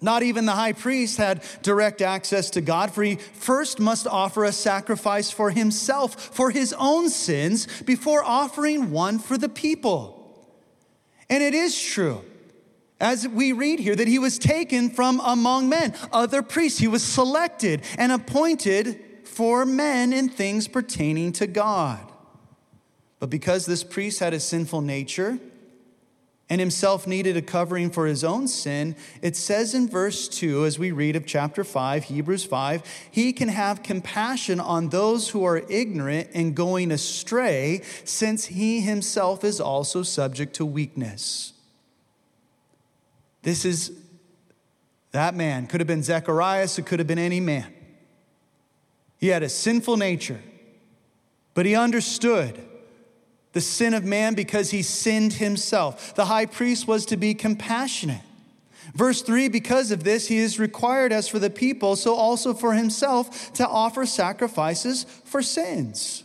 Not 0.00 0.22
even 0.22 0.44
the 0.44 0.52
high 0.52 0.74
priest 0.74 1.16
had 1.16 1.42
direct 1.62 2.02
access 2.02 2.50
to 2.50 2.60
God, 2.60 2.92
for 2.92 3.02
he 3.02 3.16
first 3.16 3.80
must 3.80 4.06
offer 4.06 4.44
a 4.44 4.52
sacrifice 4.52 5.30
for 5.30 5.50
himself, 5.50 6.34
for 6.34 6.50
his 6.50 6.74
own 6.78 7.08
sins, 7.08 7.66
before 7.82 8.22
offering 8.22 8.90
one 8.90 9.18
for 9.18 9.38
the 9.38 9.48
people. 9.48 10.12
And 11.30 11.42
it 11.42 11.54
is 11.54 11.80
true, 11.80 12.22
as 13.00 13.26
we 13.26 13.52
read 13.52 13.80
here, 13.80 13.96
that 13.96 14.06
he 14.06 14.18
was 14.18 14.38
taken 14.38 14.90
from 14.90 15.20
among 15.24 15.68
men, 15.68 15.94
other 16.12 16.42
priests. 16.42 16.78
He 16.78 16.88
was 16.88 17.02
selected 17.02 17.82
and 17.96 18.12
appointed 18.12 19.02
for 19.24 19.64
men 19.64 20.12
in 20.12 20.28
things 20.28 20.68
pertaining 20.68 21.32
to 21.32 21.46
God. 21.46 22.12
But 23.18 23.30
because 23.30 23.64
this 23.64 23.82
priest 23.82 24.20
had 24.20 24.34
a 24.34 24.40
sinful 24.40 24.82
nature, 24.82 25.38
and 26.48 26.60
himself 26.60 27.06
needed 27.06 27.36
a 27.36 27.42
covering 27.42 27.90
for 27.90 28.06
his 28.06 28.22
own 28.22 28.46
sin, 28.46 28.94
it 29.20 29.36
says 29.36 29.74
in 29.74 29.88
verse 29.88 30.28
2, 30.28 30.64
as 30.64 30.78
we 30.78 30.92
read 30.92 31.16
of 31.16 31.26
chapter 31.26 31.64
5, 31.64 32.04
Hebrews 32.04 32.44
5, 32.44 32.82
he 33.10 33.32
can 33.32 33.48
have 33.48 33.82
compassion 33.82 34.60
on 34.60 34.90
those 34.90 35.30
who 35.30 35.44
are 35.44 35.58
ignorant 35.68 36.28
and 36.34 36.54
going 36.54 36.92
astray, 36.92 37.82
since 38.04 38.46
he 38.46 38.80
himself 38.80 39.42
is 39.42 39.60
also 39.60 40.04
subject 40.04 40.54
to 40.54 40.64
weakness. 40.64 41.52
This 43.42 43.64
is 43.64 43.92
that 45.10 45.34
man. 45.34 45.66
Could 45.66 45.80
have 45.80 45.88
been 45.88 46.02
Zacharias, 46.02 46.78
it 46.78 46.86
could 46.86 47.00
have 47.00 47.08
been 47.08 47.18
any 47.18 47.40
man. 47.40 47.72
He 49.18 49.28
had 49.28 49.42
a 49.42 49.48
sinful 49.48 49.96
nature, 49.96 50.40
but 51.54 51.66
he 51.66 51.74
understood 51.74 52.60
the 53.56 53.62
sin 53.62 53.94
of 53.94 54.04
man 54.04 54.34
because 54.34 54.70
he 54.70 54.82
sinned 54.82 55.32
himself. 55.32 56.14
The 56.14 56.26
high 56.26 56.44
priest 56.44 56.86
was 56.86 57.06
to 57.06 57.16
be 57.16 57.32
compassionate. 57.32 58.20
Verse 58.94 59.22
3 59.22 59.48
Because 59.48 59.90
of 59.90 60.04
this, 60.04 60.28
he 60.28 60.36
is 60.36 60.58
required 60.58 61.10
as 61.10 61.26
for 61.26 61.38
the 61.38 61.48
people, 61.48 61.96
so 61.96 62.14
also 62.14 62.52
for 62.52 62.74
himself, 62.74 63.54
to 63.54 63.66
offer 63.66 64.04
sacrifices 64.04 65.04
for 65.24 65.40
sins. 65.40 66.22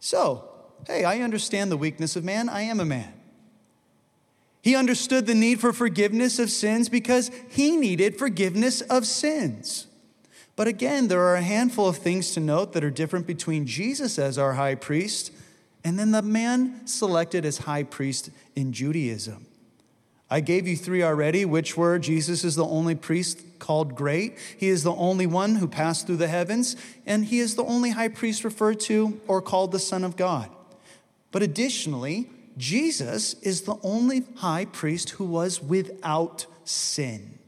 So, 0.00 0.50
hey, 0.86 1.02
I 1.02 1.20
understand 1.20 1.72
the 1.72 1.78
weakness 1.78 2.14
of 2.14 2.24
man. 2.24 2.50
I 2.50 2.60
am 2.60 2.78
a 2.78 2.84
man. 2.84 3.14
He 4.60 4.76
understood 4.76 5.24
the 5.24 5.34
need 5.34 5.60
for 5.60 5.72
forgiveness 5.72 6.38
of 6.38 6.50
sins 6.50 6.90
because 6.90 7.30
he 7.48 7.74
needed 7.74 8.18
forgiveness 8.18 8.82
of 8.82 9.06
sins. 9.06 9.86
But 10.56 10.68
again, 10.68 11.08
there 11.08 11.22
are 11.22 11.36
a 11.36 11.42
handful 11.42 11.88
of 11.88 11.96
things 11.96 12.32
to 12.32 12.40
note 12.40 12.74
that 12.74 12.84
are 12.84 12.90
different 12.90 13.26
between 13.26 13.66
Jesus 13.66 14.18
as 14.18 14.36
our 14.36 14.52
high 14.52 14.74
priest 14.74 15.32
and 15.84 15.98
then 15.98 16.10
the 16.10 16.22
man 16.22 16.86
selected 16.86 17.44
as 17.44 17.58
high 17.58 17.82
priest 17.82 18.30
in 18.54 18.72
Judaism. 18.72 19.46
I 20.32 20.38
gave 20.38 20.68
you 20.68 20.76
three 20.76 21.02
already, 21.02 21.44
which 21.44 21.76
were 21.76 21.98
Jesus 21.98 22.44
is 22.44 22.54
the 22.54 22.64
only 22.64 22.94
priest 22.94 23.42
called 23.58 23.96
great. 23.96 24.38
He 24.56 24.68
is 24.68 24.84
the 24.84 24.94
only 24.94 25.26
one 25.26 25.56
who 25.56 25.66
passed 25.66 26.06
through 26.06 26.18
the 26.18 26.28
heavens, 26.28 26.76
and 27.04 27.24
he 27.24 27.40
is 27.40 27.56
the 27.56 27.64
only 27.64 27.90
high 27.90 28.08
priest 28.08 28.44
referred 28.44 28.78
to 28.80 29.20
or 29.26 29.42
called 29.42 29.72
the 29.72 29.80
Son 29.80 30.04
of 30.04 30.16
God. 30.16 30.48
But 31.32 31.42
additionally, 31.42 32.30
Jesus 32.56 33.34
is 33.42 33.62
the 33.62 33.76
only 33.82 34.24
high 34.36 34.66
priest 34.66 35.10
who 35.10 35.24
was 35.24 35.60
without 35.60 36.46
sin. 36.64 37.39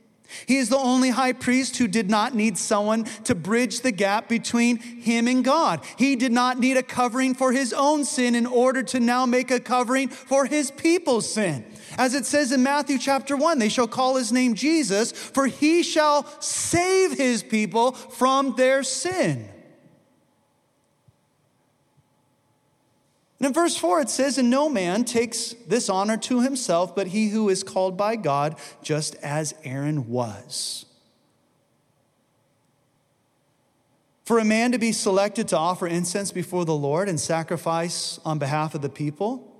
He 0.47 0.59
is 0.59 0.69
the 0.69 0.79
only 0.79 1.11
high 1.11 1.33
priest 1.33 1.77
who 1.77 1.89
did 1.89 2.11
not 2.11 2.35
need 2.35 2.59
someone 2.59 3.05
to 3.25 3.35
bridge 3.35 3.81
the 3.81 3.93
gap 3.93 4.29
between 4.29 4.79
him 4.79 5.29
and 5.29 5.45
God. 5.45 5.85
He 5.97 6.17
did 6.17 6.33
not 6.33 6.59
need 6.59 6.77
a 6.77 6.83
covering 6.83 7.35
for 7.35 7.53
his 7.53 7.73
own 7.73 8.05
sin 8.05 8.35
in 8.35 8.47
order 8.47 8.83
to 8.85 9.01
now 9.01 9.27
make 9.27 9.51
a 9.51 9.61
covering 9.61 10.09
for 10.09 10.47
his 10.47 10.71
people's 10.71 11.33
sin. 11.33 11.65
As 11.99 12.15
it 12.15 12.27
says 12.27 12.53
in 12.53 12.63
Matthew 12.63 12.99
chapter 12.99 13.37
1, 13.37 13.59
they 13.59 13.69
shall 13.69 13.89
call 13.89 14.17
his 14.17 14.33
name 14.33 14.55
Jesus, 14.55 15.13
for 15.13 15.47
he 15.47 15.83
shall 15.83 16.27
save 16.41 17.13
his 17.13 17.43
people 17.43 17.93
from 17.93 18.55
their 18.57 18.83
sin. 18.83 19.49
And 23.43 23.49
in 23.49 23.55
verse 23.55 23.77
4, 23.77 24.03
it 24.03 24.09
says, 24.09 24.39
And 24.39 24.51
no 24.51 24.69
man 24.69 25.05
takes 25.05 25.57
this 25.67 25.89
honor 25.89 26.17
to 26.17 26.43
himself, 26.43 26.95
but 26.95 27.09
he 27.09 27.31
who 27.31 27.49
is 27.49 27.65
called 27.65 27.97
by 27.97 28.15
God, 28.15 28.57
just 28.85 29.17
as 29.17 29.53
Aaron 29.65 30.09
was. 30.09 30.87
For 34.25 34.39
a 34.39 34.45
man 34.45 34.71
to 34.71 34.79
be 34.79 34.93
selected 34.93 35.49
to 35.49 35.59
offer 35.59 35.89
incense 35.89 36.31
before 36.31 36.65
the 36.65 36.77
Lord 36.77 37.09
and 37.09 37.19
sacrifice 37.19 38.21
on 38.25 38.39
behalf 38.39 38.77
of 38.77 38.81
the 38.81 38.89
people, 38.89 39.53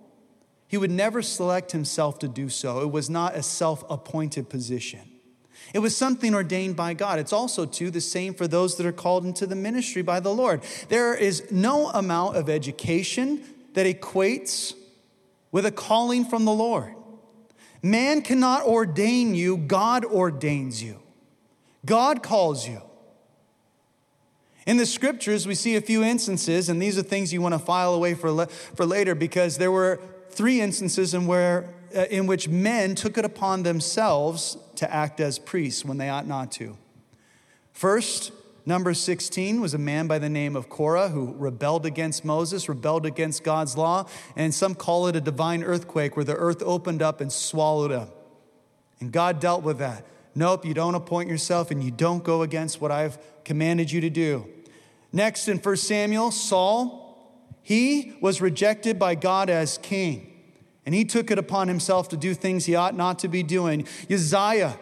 he 0.69 0.79
would 0.79 0.93
never 0.93 1.21
select 1.21 1.73
himself 1.73 2.21
to 2.21 2.29
do 2.29 2.49
so. 2.49 2.83
It 2.83 2.93
was 2.93 3.11
not 3.11 3.35
a 3.35 3.43
self 3.43 3.85
appointed 3.91 4.49
position. 4.49 5.13
It 5.75 5.79
was 5.79 5.97
something 5.97 6.35
ordained 6.35 6.77
by 6.77 6.95
God. 6.95 7.19
It's 7.19 7.33
also, 7.33 7.65
too, 7.65 7.91
the 7.91 8.01
same 8.01 8.35
for 8.35 8.47
those 8.47 8.77
that 8.77 8.87
are 8.87 8.93
called 8.93 9.25
into 9.25 9.47
the 9.47 9.57
ministry 9.57 10.03
by 10.03 10.21
the 10.21 10.33
Lord. 10.33 10.63
There 10.89 11.15
is 11.15 11.51
no 11.51 11.89
amount 11.91 12.37
of 12.37 12.51
education, 12.51 13.43
that 13.75 13.87
equates 13.87 14.75
with 15.51 15.67
a 15.67 15.71
calling 15.71 16.25
from 16.25 16.45
the 16.45 16.53
Lord. 16.53 16.95
Man 17.83 18.23
cannot 18.23 18.65
ordain 18.65 19.35
you, 19.35 19.57
God 19.57 20.05
ordains 20.05 20.83
you. 20.83 21.01
God 21.85 22.23
calls 22.23 22.69
you. 22.69 22.81
In 24.67 24.77
the 24.77 24.87
scriptures, 24.87 25.47
we 25.47 25.57
see 25.57 25.75
a 25.75 25.81
few 25.81 26.05
instances, 26.05 26.69
and 26.69 26.81
these 26.81 26.97
are 26.97 27.03
things 27.03 27.33
you 27.33 27.43
want 27.43 27.55
to 27.55 27.59
file 27.59 27.95
away 27.95 28.15
for, 28.15 28.47
for 28.47 28.87
later 28.87 29.15
because 29.17 29.59
there 29.59 29.73
were 29.73 30.01
three 30.31 30.61
instances 30.61 31.15
in, 31.15 31.27
where, 31.27 31.75
uh, 31.95 32.05
in 32.11 32.27
which 32.27 32.49
men 32.49 32.95
took 32.95 33.19
it 33.19 33.25
upon 33.25 33.65
themselves 33.65 34.57
to 34.77 34.93
act 34.93 35.21
as 35.21 35.39
priests 35.39 35.85
when 35.85 35.99
they 35.99 36.09
ought 36.09 36.29
not 36.29 36.53
to. 36.53 36.77
First, 37.73 38.31
number 38.65 38.95
16 38.95 39.61
was 39.61 39.75
a 39.75 39.79
man 39.79 40.07
by 40.07 40.19
the 40.19 40.29
name 40.29 40.57
of 40.57 40.69
Korah 40.69 41.09
who 41.09 41.35
rebelled 41.37 41.87
against 41.87 42.25
Moses, 42.25 42.69
rebelled 42.69 43.07
against 43.07 43.45
God's 43.45 43.77
law, 43.77 44.07
and 44.37 44.55
some 44.55 44.75
call 44.75 45.07
it 45.07 45.17
a 45.17 45.21
divine 45.21 45.63
earthquake 45.63 46.17
where 46.17 46.25
the 46.25 46.37
earth 46.37 46.63
opened 46.63 47.03
up 47.03 47.21
and 47.21 47.33
swallowed 47.33 47.91
him. 47.91 48.09
And 49.01 49.13
God 49.13 49.41
dealt 49.41 49.63
with 49.63 49.79
that. 49.79 50.07
Nope, 50.35 50.65
you 50.65 50.75
don't 50.75 50.95
appoint 50.95 51.29
yourself 51.29 51.71
and 51.71 51.83
you 51.83 51.91
don't 51.91 52.25
go 52.25 52.43
against 52.43 52.81
what 52.81 52.91
I've 52.91 53.19
commanded 53.45 53.91
you 53.91 54.01
to 54.01 54.11
do. 54.11 54.49
Next 55.13 55.49
in 55.49 55.59
1 55.59 55.77
Samuel, 55.77 56.31
Saul, 56.31 57.03
he 57.63 58.17
was 58.21 58.41
rejected 58.41 58.99
by 58.99 59.15
God 59.15 59.51
as 59.51 59.79
king, 59.79 60.33
and 60.87 60.95
he 60.95 61.05
took 61.05 61.31
it 61.31 61.39
upon 61.39 61.69
himself 61.69 62.09
to 62.09 62.17
do 62.17 62.35
things 62.35 62.67
he 62.67 62.75
ought 62.75 62.97
not 62.97 63.19
to 63.21 63.29
be 63.29 63.43
doing. 63.43 63.87
Uzziah, 64.11 64.79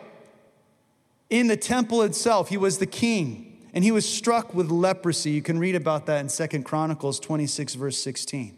in 1.29 1.49
the 1.49 1.57
temple 1.57 2.03
itself, 2.03 2.49
he 2.49 2.57
was 2.57 2.79
the 2.79 2.87
king, 2.87 3.50
and 3.75 3.85
he 3.85 3.93
was 3.93 4.09
struck 4.09 4.55
with 4.55 4.71
leprosy. 4.71 5.31
You 5.31 5.43
can 5.43 5.59
read 5.59 5.75
about 5.75 6.07
that 6.07 6.21
in 6.21 6.29
Second 6.29 6.65
Chronicles 6.65 7.21
26, 7.21 7.75
verse 7.75 7.99
16. 7.99 8.57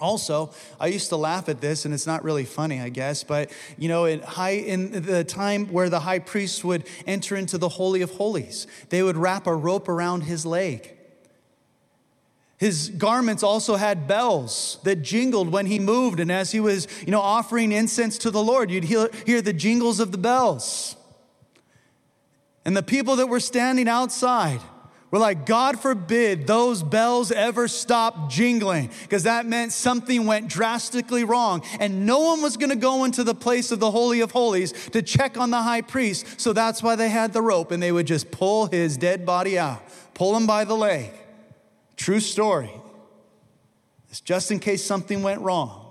Also, 0.00 0.50
I 0.78 0.86
used 0.86 1.08
to 1.08 1.16
laugh 1.16 1.48
at 1.48 1.60
this, 1.60 1.84
and 1.84 1.92
it's 1.92 2.06
not 2.06 2.22
really 2.22 2.44
funny, 2.44 2.80
I 2.80 2.88
guess, 2.88 3.24
but 3.24 3.50
you 3.76 3.88
know, 3.88 4.04
in, 4.04 4.20
high, 4.20 4.50
in 4.50 5.02
the 5.02 5.24
time 5.24 5.66
where 5.72 5.90
the 5.90 6.00
high 6.00 6.20
priest 6.20 6.64
would 6.64 6.86
enter 7.06 7.34
into 7.34 7.58
the 7.58 7.68
Holy 7.68 8.00
of 8.02 8.12
Holies, 8.12 8.66
they 8.90 9.02
would 9.02 9.16
wrap 9.16 9.46
a 9.46 9.54
rope 9.54 9.88
around 9.88 10.22
his 10.22 10.46
leg. 10.46 10.94
His 12.58 12.90
garments 12.90 13.42
also 13.42 13.76
had 13.76 14.08
bells 14.08 14.78
that 14.82 14.96
jingled 14.96 15.48
when 15.48 15.66
he 15.66 15.78
moved, 15.78 16.20
and 16.20 16.30
as 16.30 16.52
he 16.52 16.60
was, 16.60 16.86
you 17.04 17.10
know, 17.12 17.20
offering 17.20 17.72
incense 17.72 18.18
to 18.18 18.30
the 18.30 18.42
Lord, 18.42 18.70
you'd 18.70 18.84
hear, 18.84 19.08
hear 19.26 19.42
the 19.42 19.52
jingles 19.52 20.00
of 20.00 20.12
the 20.12 20.18
bells. 20.18 20.96
And 22.68 22.76
the 22.76 22.82
people 22.82 23.16
that 23.16 23.28
were 23.28 23.40
standing 23.40 23.88
outside, 23.88 24.60
we're 25.10 25.20
like, 25.20 25.46
God 25.46 25.80
forbid 25.80 26.46
those 26.46 26.82
bells 26.82 27.32
ever 27.32 27.66
stop 27.66 28.28
jingling, 28.28 28.90
because 29.04 29.22
that 29.22 29.46
meant 29.46 29.72
something 29.72 30.26
went 30.26 30.48
drastically 30.48 31.24
wrong. 31.24 31.62
And 31.80 32.04
no 32.04 32.18
one 32.18 32.42
was 32.42 32.58
going 32.58 32.68
to 32.68 32.76
go 32.76 33.04
into 33.04 33.24
the 33.24 33.34
place 33.34 33.72
of 33.72 33.80
the 33.80 33.90
Holy 33.90 34.20
of 34.20 34.32
Holies 34.32 34.72
to 34.90 35.00
check 35.00 35.38
on 35.38 35.50
the 35.50 35.62
high 35.62 35.80
priest. 35.80 36.38
So 36.38 36.52
that's 36.52 36.82
why 36.82 36.94
they 36.94 37.08
had 37.08 37.32
the 37.32 37.40
rope, 37.40 37.70
and 37.70 37.82
they 37.82 37.90
would 37.90 38.06
just 38.06 38.30
pull 38.30 38.66
his 38.66 38.98
dead 38.98 39.24
body 39.24 39.58
out, 39.58 39.82
pull 40.12 40.36
him 40.36 40.46
by 40.46 40.64
the 40.64 40.76
leg. 40.76 41.10
True 41.96 42.20
story. 42.20 42.70
It's 44.10 44.20
just 44.20 44.50
in 44.50 44.58
case 44.58 44.84
something 44.84 45.22
went 45.22 45.40
wrong. 45.40 45.90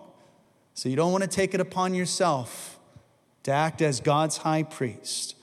So 0.75 0.89
you 0.89 0.95
don't 0.95 1.11
want 1.11 1.23
to 1.23 1.27
take 1.27 1.55
it 1.55 1.59
upon 1.59 1.95
yourself 1.95 2.77
to 3.45 3.51
act 3.51 3.81
as 3.81 3.99
God's 3.99 4.37
high 4.37 4.61
priest. 4.61 5.33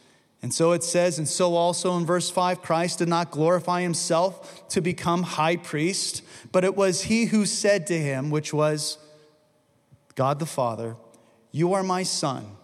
And 0.44 0.52
so 0.52 0.72
it 0.72 0.84
says, 0.84 1.16
and 1.16 1.26
so 1.26 1.54
also 1.54 1.96
in 1.96 2.04
verse 2.04 2.28
5, 2.28 2.60
Christ 2.60 2.98
did 2.98 3.08
not 3.08 3.30
glorify 3.30 3.80
himself 3.80 4.68
to 4.68 4.82
become 4.82 5.22
high 5.22 5.56
priest, 5.56 6.22
but 6.52 6.64
it 6.64 6.76
was 6.76 7.04
he 7.04 7.24
who 7.24 7.46
said 7.46 7.86
to 7.86 7.98
him, 7.98 8.28
which 8.28 8.52
was 8.52 8.98
God 10.16 10.40
the 10.40 10.44
Father, 10.44 10.96
You 11.50 11.72
are 11.72 11.82
my 11.82 12.02
son. 12.02 12.58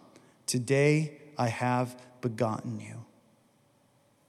Today 0.45 1.17
I 1.39 1.49
have 1.49 1.99
begotten 2.21 2.81
you. 2.81 3.07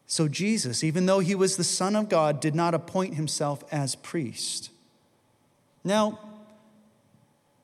So 0.07 0.29
Jesus, 0.29 0.81
even 0.81 1.05
though 1.05 1.19
he 1.19 1.35
was 1.35 1.57
the 1.57 1.65
Son 1.65 1.97
of 1.97 2.07
God, 2.07 2.39
did 2.39 2.55
not 2.55 2.73
appoint 2.73 3.15
himself 3.15 3.65
as 3.69 3.95
priest. 3.95 4.69
Now, 5.83 6.19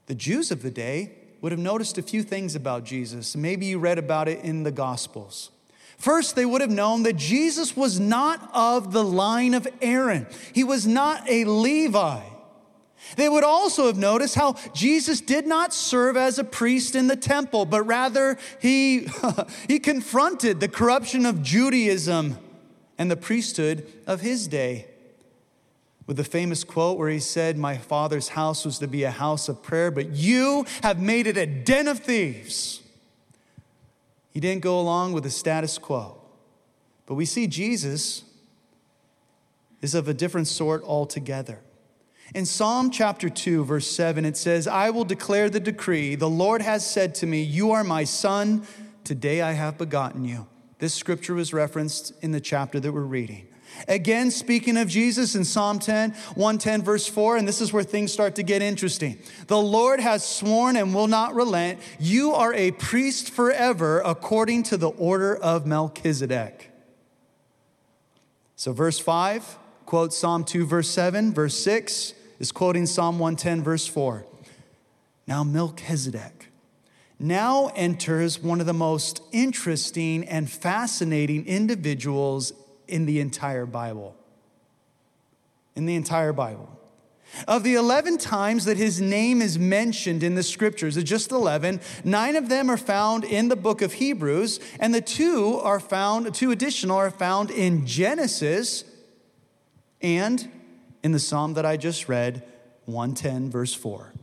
the 0.07 0.15
Jews 0.15 0.51
of 0.51 0.63
the 0.63 0.71
day 0.71 1.13
would 1.39 1.53
have 1.53 1.61
noticed 1.61 1.97
a 1.97 2.01
few 2.01 2.23
things 2.23 2.55
about 2.55 2.83
Jesus. 2.83 3.37
Maybe 3.37 3.67
you 3.67 3.79
read 3.79 3.97
about 3.97 4.27
it 4.27 4.43
in 4.43 4.63
the 4.63 4.71
Gospels. 4.71 5.51
First, 5.97 6.35
they 6.35 6.45
would 6.45 6.61
have 6.61 6.69
known 6.69 7.03
that 7.03 7.15
Jesus 7.15 7.75
was 7.75 7.99
not 7.99 8.49
of 8.53 8.93
the 8.93 9.03
line 9.03 9.53
of 9.53 9.67
Aaron, 9.81 10.27
he 10.53 10.63
was 10.63 10.85
not 10.87 11.29
a 11.29 11.45
Levi. 11.45 12.21
They 13.15 13.29
would 13.29 13.43
also 13.43 13.85
have 13.87 13.97
noticed 13.97 14.35
how 14.35 14.55
Jesus 14.73 15.21
did 15.21 15.47
not 15.47 15.73
serve 15.73 16.17
as 16.17 16.39
a 16.39 16.43
priest 16.43 16.95
in 16.95 17.07
the 17.07 17.15
temple, 17.15 17.65
but 17.65 17.83
rather 17.83 18.37
he, 18.59 19.07
he 19.67 19.79
confronted 19.79 20.59
the 20.59 20.67
corruption 20.67 21.25
of 21.25 21.41
Judaism 21.41 22.37
and 22.97 23.09
the 23.09 23.15
priesthood 23.15 23.87
of 24.05 24.21
his 24.21 24.47
day. 24.47 24.87
With 26.05 26.17
the 26.17 26.23
famous 26.23 26.63
quote 26.63 26.97
where 26.97 27.09
he 27.09 27.19
said, 27.19 27.57
My 27.57 27.77
father's 27.77 28.29
house 28.29 28.65
was 28.65 28.79
to 28.79 28.87
be 28.87 29.03
a 29.03 29.11
house 29.11 29.47
of 29.47 29.61
prayer, 29.61 29.91
but 29.91 30.11
you 30.11 30.65
have 30.81 30.99
made 30.99 31.27
it 31.27 31.37
a 31.37 31.45
den 31.45 31.87
of 31.87 31.99
thieves. 31.99 32.81
He 34.37 34.41
didn't 34.41 34.61
go 34.61 34.79
along 34.79 35.13
with 35.13 35.23
the 35.23 35.31
status 35.31 35.79
quo. 35.79 36.21
But 37.07 37.15
we 37.15 37.25
see 37.25 37.47
Jesus 37.47 38.23
is 39.81 39.95
of 39.95 40.07
a 40.07 40.13
different 40.13 40.45
sort 40.45 40.83
altogether. 40.83 41.61
In 42.35 42.45
Psalm 42.45 42.91
chapter 42.91 43.31
2, 43.31 43.65
verse 43.65 43.89
7, 43.89 44.25
it 44.25 44.37
says, 44.37 44.67
I 44.67 44.91
will 44.91 45.05
declare 45.05 45.49
the 45.49 45.59
decree. 45.59 46.13
The 46.13 46.29
Lord 46.29 46.61
has 46.61 46.87
said 46.87 47.15
to 47.15 47.25
me, 47.25 47.41
You 47.41 47.71
are 47.71 47.83
my 47.83 48.03
son. 48.03 48.61
Today 49.03 49.41
I 49.41 49.53
have 49.53 49.75
begotten 49.79 50.23
you. 50.23 50.45
This 50.77 50.93
scripture 50.93 51.33
was 51.33 51.51
referenced 51.51 52.13
in 52.21 52.29
the 52.31 52.39
chapter 52.39 52.79
that 52.79 52.91
we're 52.91 53.01
reading. 53.01 53.46
Again, 53.87 54.31
speaking 54.31 54.77
of 54.77 54.87
Jesus 54.87 55.35
in 55.35 55.43
Psalm 55.43 55.79
10, 55.79 56.11
110, 56.35 56.83
verse 56.83 57.07
4, 57.07 57.37
and 57.37 57.47
this 57.47 57.61
is 57.61 57.71
where 57.71 57.83
things 57.83 58.11
start 58.11 58.35
to 58.35 58.43
get 58.43 58.61
interesting. 58.61 59.19
The 59.47 59.57
Lord 59.57 59.99
has 59.99 60.25
sworn 60.25 60.77
and 60.77 60.93
will 60.93 61.07
not 61.07 61.35
relent. 61.35 61.79
You 61.99 62.33
are 62.33 62.53
a 62.53 62.71
priest 62.71 63.31
forever 63.31 63.99
according 63.99 64.63
to 64.63 64.77
the 64.77 64.89
order 64.89 65.35
of 65.35 65.65
Melchizedek. 65.65 66.71
So, 68.55 68.73
verse 68.73 68.99
5 68.99 69.57
quotes 69.85 70.17
Psalm 70.17 70.43
2, 70.43 70.65
verse 70.65 70.89
7. 70.89 71.33
Verse 71.33 71.55
6 71.57 72.13
is 72.39 72.51
quoting 72.51 72.85
Psalm 72.85 73.19
110, 73.19 73.63
verse 73.63 73.87
4. 73.87 74.25
Now, 75.27 75.43
Melchizedek 75.43 76.49
now 77.19 77.71
enters 77.75 78.39
one 78.39 78.59
of 78.59 78.67
the 78.67 78.73
most 78.73 79.21
interesting 79.31 80.23
and 80.25 80.49
fascinating 80.49 81.45
individuals 81.45 82.53
in 82.87 83.05
the 83.05 83.19
entire 83.19 83.65
Bible. 83.65 84.15
In 85.75 85.85
the 85.85 85.95
entire 85.95 86.33
Bible. 86.33 86.77
Of 87.47 87.63
the 87.63 87.75
11 87.75 88.17
times 88.17 88.65
that 88.65 88.77
his 88.77 89.01
name 89.01 89.41
is 89.41 89.59
mentioned 89.59 90.23
in 90.23 90.35
the 90.35 90.43
scriptures, 90.43 90.97
it's 90.97 91.09
just 91.09 91.31
11, 91.31 91.81
nine 92.03 92.35
of 92.35 92.49
them 92.49 92.71
are 92.71 92.77
found 92.77 93.23
in 93.25 93.49
the 93.49 93.55
book 93.55 93.81
of 93.81 93.93
Hebrews, 93.93 94.59
and 94.79 94.93
the 94.93 95.01
two 95.01 95.59
are 95.59 95.79
found, 95.79 96.33
two 96.33 96.51
additional 96.51 96.97
are 96.97 97.11
found 97.11 97.51
in 97.51 97.85
Genesis 97.85 98.85
and 100.01 100.49
in 101.03 101.11
the 101.11 101.19
psalm 101.19 101.53
that 101.55 101.65
I 101.65 101.77
just 101.77 102.07
read, 102.07 102.43
110, 102.85 103.49
verse 103.51 103.73
4. 103.73 104.13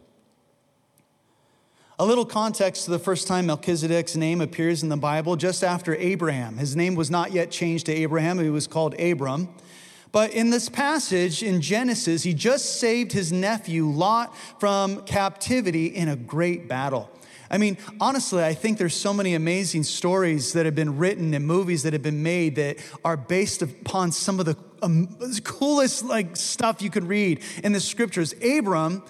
A 1.97 2.05
little 2.05 2.25
context 2.25 2.87
to 2.87 2.91
the 2.91 2.99
first 2.99 3.29
time 3.29 3.47
Melchizedek's 3.47 4.17
name 4.17 4.41
appears 4.41 4.83
in 4.83 4.89
the 4.89 4.97
Bible, 4.97 5.37
just 5.37 5.63
after 5.63 5.95
Abraham. 5.95 6.57
His 6.57 6.75
name 6.75 6.97
was 6.97 7.09
not 7.09 7.31
yet 7.31 7.53
changed 7.53 7.87
to 7.87 7.93
Abraham, 7.93 8.41
he 8.41 8.51
was 8.51 8.67
called 8.67 8.99
Abram. 9.01 9.49
But 10.11 10.33
in 10.33 10.51
this 10.51 10.69
passage 10.69 11.45
in 11.45 11.61
Genesis, 11.61 12.25
he 12.25 12.35
just 12.35 12.81
saved 12.81 13.13
his 13.13 13.31
nephew 13.31 13.87
Lot 13.87 14.37
from 14.59 15.03
captivity 15.03 15.87
in 15.87 16.09
a 16.09 16.17
great 16.17 16.69
battle. 16.69 17.09
I 17.49 17.59
mean, 17.59 17.79
honestly, 18.01 18.43
I 18.43 18.55
think 18.55 18.79
there's 18.79 18.97
so 18.97 19.15
many 19.15 19.35
amazing 19.35 19.85
stories 19.85 20.53
that 20.55 20.67
have 20.67 20.75
been 20.75 20.99
written 20.99 21.33
and 21.33 21.47
movies 21.47 21.85
that 21.85 21.93
have 21.93 22.03
been 22.03 22.25
made 22.25 22.57
that 22.57 22.79
are 23.05 23.17
based 23.17 23.63
upon 23.63 24.11
some 24.11 24.41
of 24.41 24.47
the 24.47 24.57
um, 24.83 25.17
coolest 25.45 26.05
like 26.05 26.37
stuff 26.37 26.83
you 26.83 26.91
could 26.91 27.05
read 27.05 27.41
in 27.63 27.73
the 27.73 27.79
scriptures. 27.79 28.35
Abram 28.43 29.05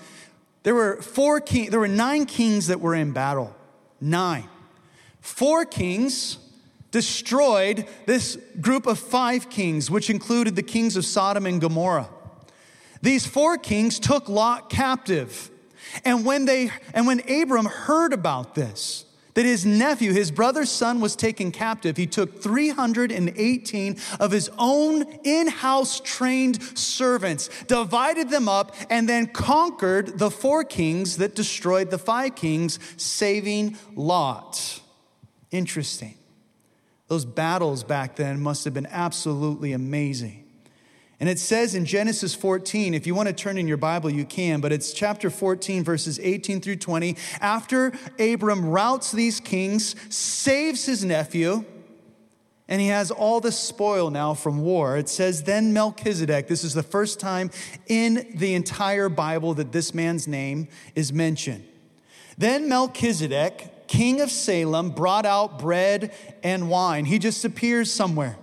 there 0.64 0.74
were 0.74 1.00
four 1.00 1.40
king, 1.40 1.70
there 1.70 1.78
were 1.78 1.86
nine 1.86 2.26
kings 2.26 2.66
that 2.66 2.80
were 2.80 2.94
in 2.94 3.12
battle. 3.12 3.54
Nine. 4.00 4.48
Four 5.20 5.64
kings 5.64 6.38
destroyed 6.90 7.86
this 8.06 8.36
group 8.60 8.86
of 8.86 8.98
five 8.98 9.48
kings, 9.50 9.90
which 9.90 10.10
included 10.10 10.56
the 10.56 10.62
kings 10.62 10.96
of 10.96 11.04
Sodom 11.04 11.46
and 11.46 11.60
Gomorrah. 11.60 12.08
These 13.02 13.26
four 13.26 13.58
kings 13.58 13.98
took 13.98 14.28
Lot 14.28 14.70
captive. 14.70 15.50
And 16.04 16.24
when 16.24 16.46
they 16.46 16.70
and 16.94 17.06
when 17.06 17.20
Abram 17.30 17.66
heard 17.66 18.12
about 18.12 18.54
this, 18.54 19.04
that 19.34 19.44
his 19.44 19.66
nephew, 19.66 20.12
his 20.12 20.30
brother's 20.30 20.70
son, 20.70 21.00
was 21.00 21.16
taken 21.16 21.52
captive. 21.52 21.96
He 21.96 22.06
took 22.06 22.42
318 22.42 23.96
of 24.20 24.30
his 24.30 24.50
own 24.58 25.02
in 25.24 25.48
house 25.48 26.00
trained 26.00 26.62
servants, 26.78 27.50
divided 27.66 28.30
them 28.30 28.48
up, 28.48 28.74
and 28.88 29.08
then 29.08 29.26
conquered 29.26 30.18
the 30.18 30.30
four 30.30 30.64
kings 30.64 31.18
that 31.18 31.34
destroyed 31.34 31.90
the 31.90 31.98
five 31.98 32.34
kings, 32.34 32.78
saving 32.96 33.76
Lot. 33.94 34.80
Interesting. 35.50 36.14
Those 37.08 37.24
battles 37.24 37.84
back 37.84 38.16
then 38.16 38.40
must 38.40 38.64
have 38.64 38.74
been 38.74 38.88
absolutely 38.90 39.72
amazing. 39.72 40.43
And 41.20 41.28
it 41.28 41.38
says 41.38 41.74
in 41.74 41.84
Genesis 41.84 42.34
14, 42.34 42.92
if 42.92 43.06
you 43.06 43.14
want 43.14 43.28
to 43.28 43.32
turn 43.32 43.56
in 43.56 43.68
your 43.68 43.76
Bible, 43.76 44.10
you 44.10 44.24
can, 44.24 44.60
but 44.60 44.72
it's 44.72 44.92
chapter 44.92 45.30
14, 45.30 45.84
verses 45.84 46.18
18 46.20 46.60
through 46.60 46.76
20. 46.76 47.16
After 47.40 47.92
Abram 48.18 48.68
routs 48.68 49.12
these 49.12 49.38
kings, 49.38 49.94
saves 50.14 50.86
his 50.86 51.04
nephew, 51.04 51.64
and 52.66 52.80
he 52.80 52.88
has 52.88 53.10
all 53.10 53.40
the 53.40 53.52
spoil 53.52 54.10
now 54.10 54.34
from 54.34 54.62
war. 54.62 54.96
It 54.96 55.08
says, 55.08 55.44
Then 55.44 55.72
Melchizedek, 55.72 56.48
this 56.48 56.64
is 56.64 56.74
the 56.74 56.82
first 56.82 57.20
time 57.20 57.50
in 57.86 58.32
the 58.34 58.54
entire 58.54 59.08
Bible 59.08 59.54
that 59.54 59.70
this 59.70 59.94
man's 59.94 60.26
name 60.26 60.68
is 60.94 61.12
mentioned. 61.12 61.64
Then 62.36 62.68
Melchizedek, 62.68 63.86
king 63.86 64.20
of 64.20 64.30
Salem, 64.30 64.90
brought 64.90 65.26
out 65.26 65.60
bread 65.60 66.12
and 66.42 66.68
wine. 66.68 67.04
He 67.04 67.20
just 67.20 67.44
appears 67.44 67.92
somewhere 67.92 68.36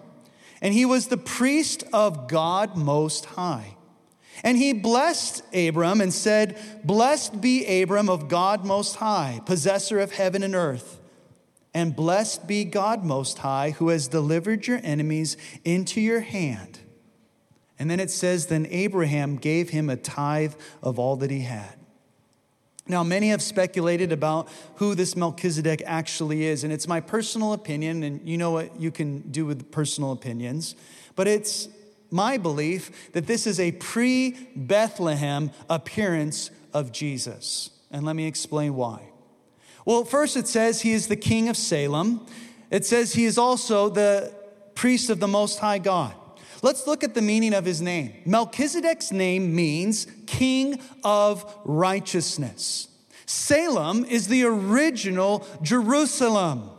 and 0.61 0.73
he 0.73 0.85
was 0.85 1.07
the 1.07 1.17
priest 1.17 1.83
of 1.91 2.27
God 2.27 2.77
Most 2.77 3.25
High. 3.25 3.75
And 4.43 4.57
he 4.57 4.73
blessed 4.73 5.43
Abram 5.53 6.01
and 6.01 6.13
said, 6.13 6.57
Blessed 6.83 7.41
be 7.41 7.81
Abram 7.81 8.09
of 8.09 8.27
God 8.27 8.65
Most 8.65 8.97
High, 8.97 9.41
possessor 9.45 9.99
of 9.99 10.13
heaven 10.13 10.43
and 10.43 10.55
earth. 10.55 10.99
And 11.73 11.95
blessed 11.95 12.47
be 12.47 12.65
God 12.65 13.03
Most 13.03 13.39
High, 13.39 13.71
who 13.71 13.89
has 13.89 14.07
delivered 14.07 14.67
your 14.67 14.79
enemies 14.83 15.37
into 15.63 16.01
your 16.01 16.19
hand. 16.21 16.79
And 17.79 17.89
then 17.89 17.99
it 17.99 18.11
says, 18.11 18.47
Then 18.47 18.67
Abraham 18.69 19.37
gave 19.37 19.69
him 19.69 19.89
a 19.89 19.95
tithe 19.95 20.53
of 20.83 20.99
all 20.99 21.15
that 21.17 21.31
he 21.31 21.41
had. 21.41 21.80
Now, 22.87 23.03
many 23.03 23.29
have 23.29 23.41
speculated 23.41 24.11
about 24.11 24.49
who 24.75 24.95
this 24.95 25.15
Melchizedek 25.15 25.83
actually 25.85 26.45
is, 26.45 26.63
and 26.63 26.73
it's 26.73 26.87
my 26.87 26.99
personal 26.99 27.53
opinion, 27.53 28.03
and 28.03 28.27
you 28.27 28.37
know 28.37 28.51
what 28.51 28.79
you 28.79 28.91
can 28.91 29.19
do 29.31 29.45
with 29.45 29.71
personal 29.71 30.11
opinions, 30.11 30.75
but 31.15 31.27
it's 31.27 31.69
my 32.09 32.37
belief 32.37 33.11
that 33.13 33.27
this 33.27 33.47
is 33.47 33.59
a 33.59 33.71
pre 33.71 34.31
Bethlehem 34.55 35.51
appearance 35.69 36.51
of 36.73 36.91
Jesus. 36.91 37.69
And 37.91 38.05
let 38.05 38.15
me 38.15 38.25
explain 38.25 38.75
why. 38.75 39.09
Well, 39.85 40.03
first 40.03 40.37
it 40.37 40.47
says 40.47 40.81
he 40.81 40.91
is 40.91 41.07
the 41.07 41.15
king 41.15 41.49
of 41.49 41.57
Salem, 41.57 42.25
it 42.69 42.85
says 42.85 43.13
he 43.13 43.25
is 43.25 43.37
also 43.37 43.89
the 43.89 44.33
priest 44.75 45.09
of 45.09 45.19
the 45.19 45.27
Most 45.27 45.59
High 45.59 45.79
God. 45.79 46.13
Let's 46.61 46.85
look 46.85 47.03
at 47.03 47.13
the 47.13 47.21
meaning 47.21 47.53
of 47.53 47.65
his 47.65 47.81
name. 47.81 48.13
Melchizedek's 48.25 49.11
name 49.11 49.55
means 49.55 50.07
king 50.27 50.79
of 51.03 51.59
righteousness. 51.65 52.87
Salem 53.25 54.05
is 54.05 54.27
the 54.27 54.43
original 54.43 55.47
Jerusalem. 55.61 56.69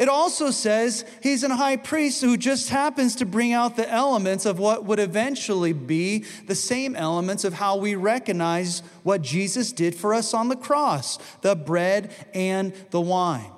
It 0.00 0.08
also 0.08 0.50
says 0.50 1.04
he's 1.22 1.44
a 1.44 1.54
high 1.54 1.76
priest 1.76 2.22
who 2.22 2.38
just 2.38 2.70
happens 2.70 3.16
to 3.16 3.26
bring 3.26 3.52
out 3.52 3.76
the 3.76 3.88
elements 3.90 4.46
of 4.46 4.58
what 4.58 4.86
would 4.86 4.98
eventually 4.98 5.74
be 5.74 6.24
the 6.46 6.54
same 6.54 6.96
elements 6.96 7.44
of 7.44 7.52
how 7.52 7.76
we 7.76 7.94
recognize 7.94 8.82
what 9.02 9.20
Jesus 9.20 9.72
did 9.72 9.94
for 9.94 10.14
us 10.14 10.32
on 10.32 10.48
the 10.48 10.56
cross 10.56 11.18
the 11.42 11.54
bread 11.54 12.10
and 12.32 12.72
the 12.90 13.00
wine. 13.00 13.50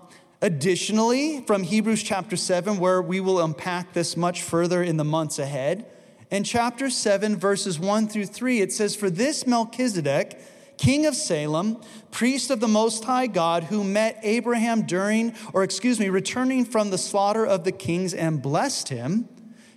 Additionally, 0.43 1.41
from 1.43 1.63
Hebrews 1.63 2.03
chapter 2.03 2.37
7, 2.37 2.79
where 2.79 3.01
we 3.01 3.21
will 3.21 3.41
unpack 3.41 3.93
this 3.93 4.17
much 4.17 4.43
further 4.43 4.83
in 4.83 4.97
the 4.97 5.05
months 5.05 5.39
ahead, 5.39 5.87
in 6.33 6.43
chapter 6.43 6.91
7, 6.91 7.37
verses 7.37 7.79
1 7.79 8.09
through 8.09 8.27
3, 8.27 8.61
it 8.61 8.73
says, 8.73 8.97
For 8.97 9.09
this 9.09 9.47
Melchizedek, 9.47 10.41
king 10.79 11.07
of 11.07 11.15
Salem, 11.15 11.81
priest 12.11 12.51
of 12.51 12.59
the 12.59 12.67
Most 12.67 13.05
High 13.05 13.29
God, 13.29 13.65
who 13.65 13.85
met 13.85 14.19
Abraham 14.25 14.83
during, 14.83 15.33
or 15.53 15.63
excuse 15.63 16.01
me, 16.01 16.09
returning 16.09 16.65
from 16.65 16.91
the 16.91 16.99
slaughter 16.99 17.47
of 17.47 17.63
the 17.63 17.71
kings 17.71 18.13
and 18.13 18.43
blessed 18.43 18.89
him, 18.89 19.29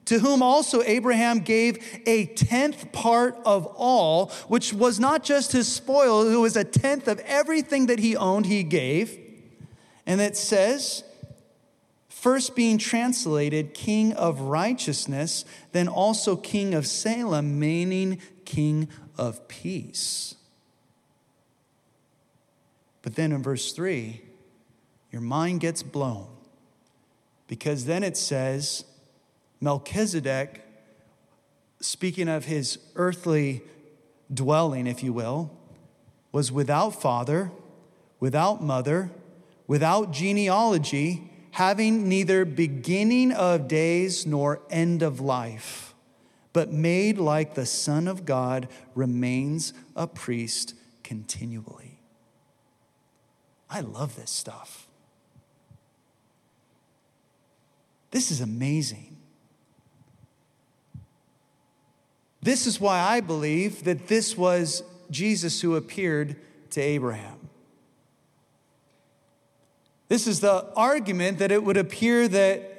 to 0.06 0.18
whom 0.18 0.42
also 0.42 0.82
Abraham 0.82 1.42
gave 1.42 1.78
a 2.08 2.26
tenth 2.26 2.92
part 2.92 3.38
of 3.46 3.68
all, 3.76 4.32
which 4.48 4.74
was 4.74 5.00
not 5.00 5.24
just 5.24 5.52
his 5.52 5.68
spoil, 5.72 6.28
it 6.28 6.36
was 6.38 6.56
a 6.56 6.64
tenth 6.64 7.08
of 7.08 7.20
everything 7.20 7.86
that 7.86 8.00
he 8.00 8.16
owned, 8.16 8.48
he 8.48 8.64
gave. 8.64 9.25
And 10.06 10.22
it 10.22 10.38
says, 10.38 11.04
first 12.10 12.56
being 12.56 12.78
translated 12.78 13.74
King 13.74 14.14
of 14.14 14.42
Righteousness, 14.42 15.46
then 15.72 15.88
also 15.88 16.36
King 16.36 16.74
of 16.74 16.88
Salem, 16.88 17.60
meaning 17.60 18.20
King 18.46 18.88
of 19.18 19.48
Peace. 19.48 20.36
But 23.02 23.16
then 23.16 23.32
in 23.32 23.44
verse 23.44 23.72
3, 23.72 24.22
your 25.12 25.22
mind 25.22 25.60
gets 25.60 25.84
blown 25.84 26.28
because 27.48 27.86
then 27.86 28.04
it 28.04 28.18
says, 28.18 28.86
Melchizedek, 29.62 30.62
speaking 31.80 32.28
of 32.28 32.46
his 32.46 32.80
earthly 32.96 33.62
dwelling, 34.34 34.88
if 34.88 35.04
you 35.04 35.14
will, 35.14 35.52
was 36.32 36.52
without 36.52 37.00
father, 37.02 37.52
without 38.20 38.64
mother, 38.64 39.12
without 39.68 40.12
genealogy, 40.12 41.32
having 41.52 42.08
neither 42.10 42.46
beginning 42.46 43.32
of 43.32 43.68
days 43.68 44.26
nor 44.26 44.62
end 44.70 45.02
of 45.02 45.20
life, 45.20 45.94
but 46.54 46.72
made 46.72 47.18
like 47.18 47.56
the 47.56 47.66
Son 47.66 48.08
of 48.08 48.26
God, 48.26 48.68
remains 48.94 49.74
a 49.96 50.08
priest 50.08 50.74
continually. 51.04 52.00
I 53.70 53.82
love 53.82 54.16
this 54.16 54.32
stuff. 54.32 54.88
This 58.12 58.32
is 58.32 58.40
amazing. 58.42 59.18
This 62.42 62.68
is 62.68 62.80
why 62.80 63.00
I 63.00 63.22
believe 63.22 63.84
that 63.86 64.08
this 64.08 64.38
was 64.38 64.84
Jesus 65.10 65.62
who 65.62 65.76
appeared 65.76 66.36
to 66.70 66.82
Abraham. 66.82 67.45
This 70.08 70.28
is 70.28 70.40
the 70.40 70.72
argument 70.76 71.40
that 71.40 71.52
it 71.52 71.64
would 71.64 71.78
appear 71.78 72.28
that 72.28 72.72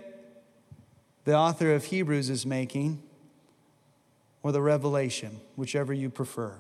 the 1.25 1.37
author 1.37 1.75
of 1.75 1.87
Hebrews 1.87 2.31
is 2.31 2.47
making, 2.47 3.03
or 4.43 4.53
the 4.53 4.63
revelation, 4.63 5.41
whichever 5.57 5.93
you 5.93 6.09
prefer. 6.09 6.55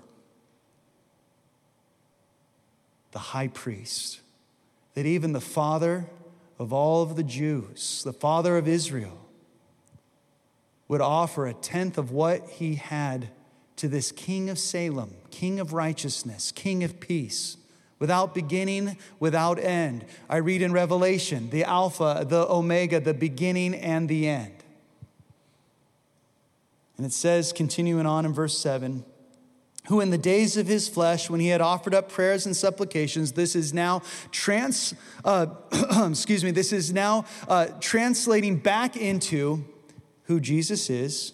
The 3.12 3.18
high 3.20 3.46
priest, 3.48 4.20
that 4.94 5.06
even 5.06 5.32
the 5.32 5.40
father 5.40 6.06
of 6.58 6.72
all 6.72 7.02
of 7.02 7.14
the 7.14 7.22
Jews, 7.22 8.02
the 8.02 8.12
father 8.12 8.56
of 8.56 8.66
Israel, 8.66 9.18
would 10.88 11.00
offer 11.00 11.46
a 11.46 11.54
tenth 11.54 11.96
of 11.96 12.10
what 12.10 12.48
he 12.50 12.74
had 12.74 13.28
to 13.76 13.86
this 13.86 14.10
king 14.10 14.50
of 14.50 14.58
Salem, 14.58 15.14
king 15.30 15.60
of 15.60 15.72
righteousness, 15.72 16.50
king 16.50 16.82
of 16.82 16.98
peace 16.98 17.56
without 17.98 18.34
beginning, 18.34 18.96
without 19.18 19.58
end. 19.58 20.04
I 20.28 20.36
read 20.36 20.62
in 20.62 20.72
Revelation 20.72 21.50
the 21.50 21.64
Alpha, 21.64 22.24
the 22.28 22.50
Omega, 22.50 23.00
the 23.00 23.14
beginning 23.14 23.74
and 23.74 24.08
the 24.08 24.28
end. 24.28 24.52
And 26.96 27.04
it 27.06 27.12
says, 27.12 27.52
continuing 27.52 28.06
on 28.06 28.24
in 28.24 28.32
verse 28.32 28.58
7, 28.58 29.04
who 29.88 30.00
in 30.00 30.10
the 30.10 30.18
days 30.18 30.56
of 30.56 30.66
his 30.66 30.88
flesh, 30.88 31.30
when 31.30 31.40
he 31.40 31.48
had 31.48 31.60
offered 31.60 31.94
up 31.94 32.10
prayers 32.10 32.46
and 32.46 32.56
supplications, 32.56 33.32
this 33.32 33.54
is 33.54 33.72
now 33.72 34.02
trans, 34.30 34.94
uh, 35.24 35.46
excuse 36.10 36.42
me, 36.42 36.50
this 36.50 36.72
is 36.72 36.92
now 36.92 37.24
uh, 37.48 37.66
translating 37.80 38.58
back 38.58 38.96
into 38.96 39.64
who 40.24 40.40
Jesus 40.40 40.90
is, 40.90 41.32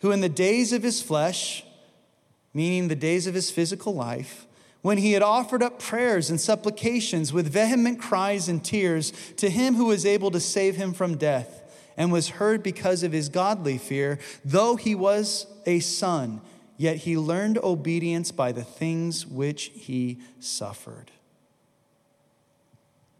who 0.00 0.10
in 0.10 0.20
the 0.20 0.28
days 0.28 0.72
of 0.72 0.82
his 0.82 1.00
flesh, 1.00 1.64
meaning 2.52 2.88
the 2.88 2.96
days 2.96 3.26
of 3.26 3.34
his 3.34 3.50
physical 3.50 3.94
life, 3.94 4.47
when 4.82 4.98
he 4.98 5.12
had 5.12 5.22
offered 5.22 5.62
up 5.62 5.78
prayers 5.78 6.30
and 6.30 6.40
supplications 6.40 7.32
with 7.32 7.52
vehement 7.52 8.00
cries 8.00 8.48
and 8.48 8.64
tears 8.64 9.12
to 9.36 9.50
him 9.50 9.74
who 9.74 9.86
was 9.86 10.06
able 10.06 10.30
to 10.30 10.40
save 10.40 10.76
him 10.76 10.92
from 10.92 11.16
death, 11.16 11.64
and 11.96 12.12
was 12.12 12.28
heard 12.28 12.62
because 12.62 13.02
of 13.02 13.10
his 13.10 13.28
godly 13.28 13.76
fear, 13.76 14.20
though 14.44 14.76
he 14.76 14.94
was 14.94 15.48
a 15.66 15.80
son, 15.80 16.40
yet 16.76 16.98
he 16.98 17.18
learned 17.18 17.58
obedience 17.58 18.30
by 18.30 18.52
the 18.52 18.62
things 18.62 19.26
which 19.26 19.72
he 19.74 20.18
suffered. 20.38 21.10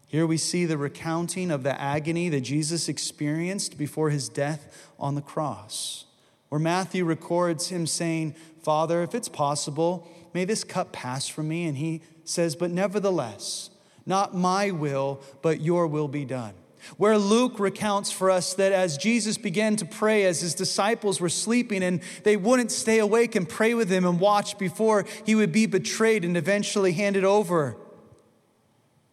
Here 0.07 0.27
we 0.27 0.37
see 0.37 0.65
the 0.65 0.79
recounting 0.79 1.51
of 1.51 1.65
the 1.65 1.79
agony 1.79 2.29
that 2.29 2.41
Jesus 2.43 2.89
experienced 2.89 3.77
before 3.77 4.11
his 4.11 4.29
death 4.29 4.89
on 4.99 5.17
the 5.17 5.23
cross, 5.23 6.07
where 6.49 6.61
Matthew 6.61 7.05
records 7.05 7.69
him 7.69 7.85
saying, 7.87 8.37
Father, 8.63 9.03
if 9.03 9.15
it's 9.15 9.29
possible, 9.29 10.09
May 10.39 10.45
this 10.45 10.63
cup 10.63 10.93
pass 10.93 11.27
from 11.27 11.49
me. 11.49 11.67
And 11.67 11.77
he 11.77 12.01
says, 12.23 12.55
But 12.55 12.71
nevertheless, 12.71 13.71
Not 14.07 14.37
my 14.37 14.71
will, 14.71 15.21
but 15.43 15.61
your 15.61 15.89
will 15.89 16.07
be 16.07 16.25
done. 16.25 16.55
Where 16.97 17.19
Luke 17.19 17.59
recounts 17.59 18.13
for 18.13 18.31
us 18.31 18.55
that 18.55 18.71
as 18.71 18.97
Jesus 18.97 19.37
began 19.37 19.75
to 19.75 19.85
pray, 19.85 20.27
as 20.27 20.41
his 20.41 20.55
disciples 20.55 21.21
were 21.21 21.29
sleeping 21.29 21.83
and 21.83 22.03
they 22.23 22.37
wouldn't 22.37 22.71
stay 22.71 23.01
awake 23.01 23.35
and 23.35 23.49
pray 23.49 23.75
with 23.75 23.91
him 23.91 24.07
and 24.07 24.21
watch 24.21 24.59
before 24.59 25.07
he 25.27 25.35
would 25.35 25.51
be 25.51 25.67
betrayed 25.67 26.25
and 26.25 26.37
eventually 26.37 26.93
handed 26.93 27.25
over 27.25 27.77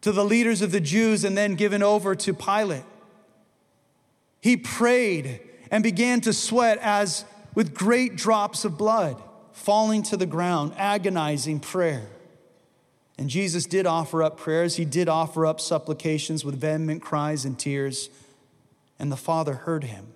to 0.02 0.12
the 0.12 0.24
leaders 0.24 0.62
of 0.62 0.70
the 0.70 0.80
Jews 0.80 1.24
and 1.24 1.36
then 1.36 1.56
given 1.56 1.82
over 1.82 2.14
to 2.14 2.32
Pilate. 2.32 2.84
He 4.40 4.56
prayed 4.56 5.40
and 5.72 5.82
began 5.82 6.20
to 6.20 6.32
sweat 6.32 6.78
as 6.80 7.24
with 7.56 7.74
great 7.74 8.14
drops 8.14 8.64
of 8.64 8.78
blood 8.78 9.20
falling 9.56 10.02
to 10.02 10.18
the 10.18 10.26
ground, 10.26 10.70
agonizing 10.76 11.58
prayer. 11.58 12.06
And 13.18 13.30
Jesus 13.30 13.64
did 13.64 13.86
offer 13.86 14.22
up 14.22 14.36
prayers. 14.36 14.76
He 14.76 14.84
did 14.84 15.08
offer 15.08 15.46
up 15.46 15.60
supplications 15.60 16.44
with 16.44 16.60
vehement 16.60 17.00
cries 17.00 17.46
and 17.46 17.58
tears, 17.58 18.10
and 18.98 19.10
the 19.10 19.16
Father 19.16 19.54
heard 19.54 19.84
him. 19.84 20.08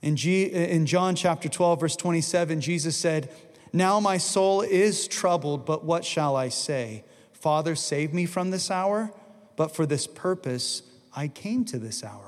In, 0.00 0.16
G, 0.16 0.44
in 0.44 0.86
John 0.86 1.14
chapter 1.14 1.48
12, 1.48 1.80
verse 1.80 1.96
27, 1.96 2.62
Jesus 2.62 2.96
said, 2.96 3.30
Now 3.72 4.00
my 4.00 4.16
soul 4.16 4.62
is 4.62 5.06
troubled, 5.06 5.66
but 5.66 5.84
what 5.84 6.06
shall 6.06 6.34
I 6.36 6.48
say? 6.48 7.04
Father, 7.32 7.76
save 7.76 8.14
me 8.14 8.24
from 8.24 8.50
this 8.50 8.70
hour, 8.70 9.12
but 9.56 9.76
for 9.76 9.84
this 9.84 10.06
purpose 10.06 10.82
I 11.14 11.28
came 11.28 11.66
to 11.66 11.78
this 11.78 12.02
hour. 12.02 12.23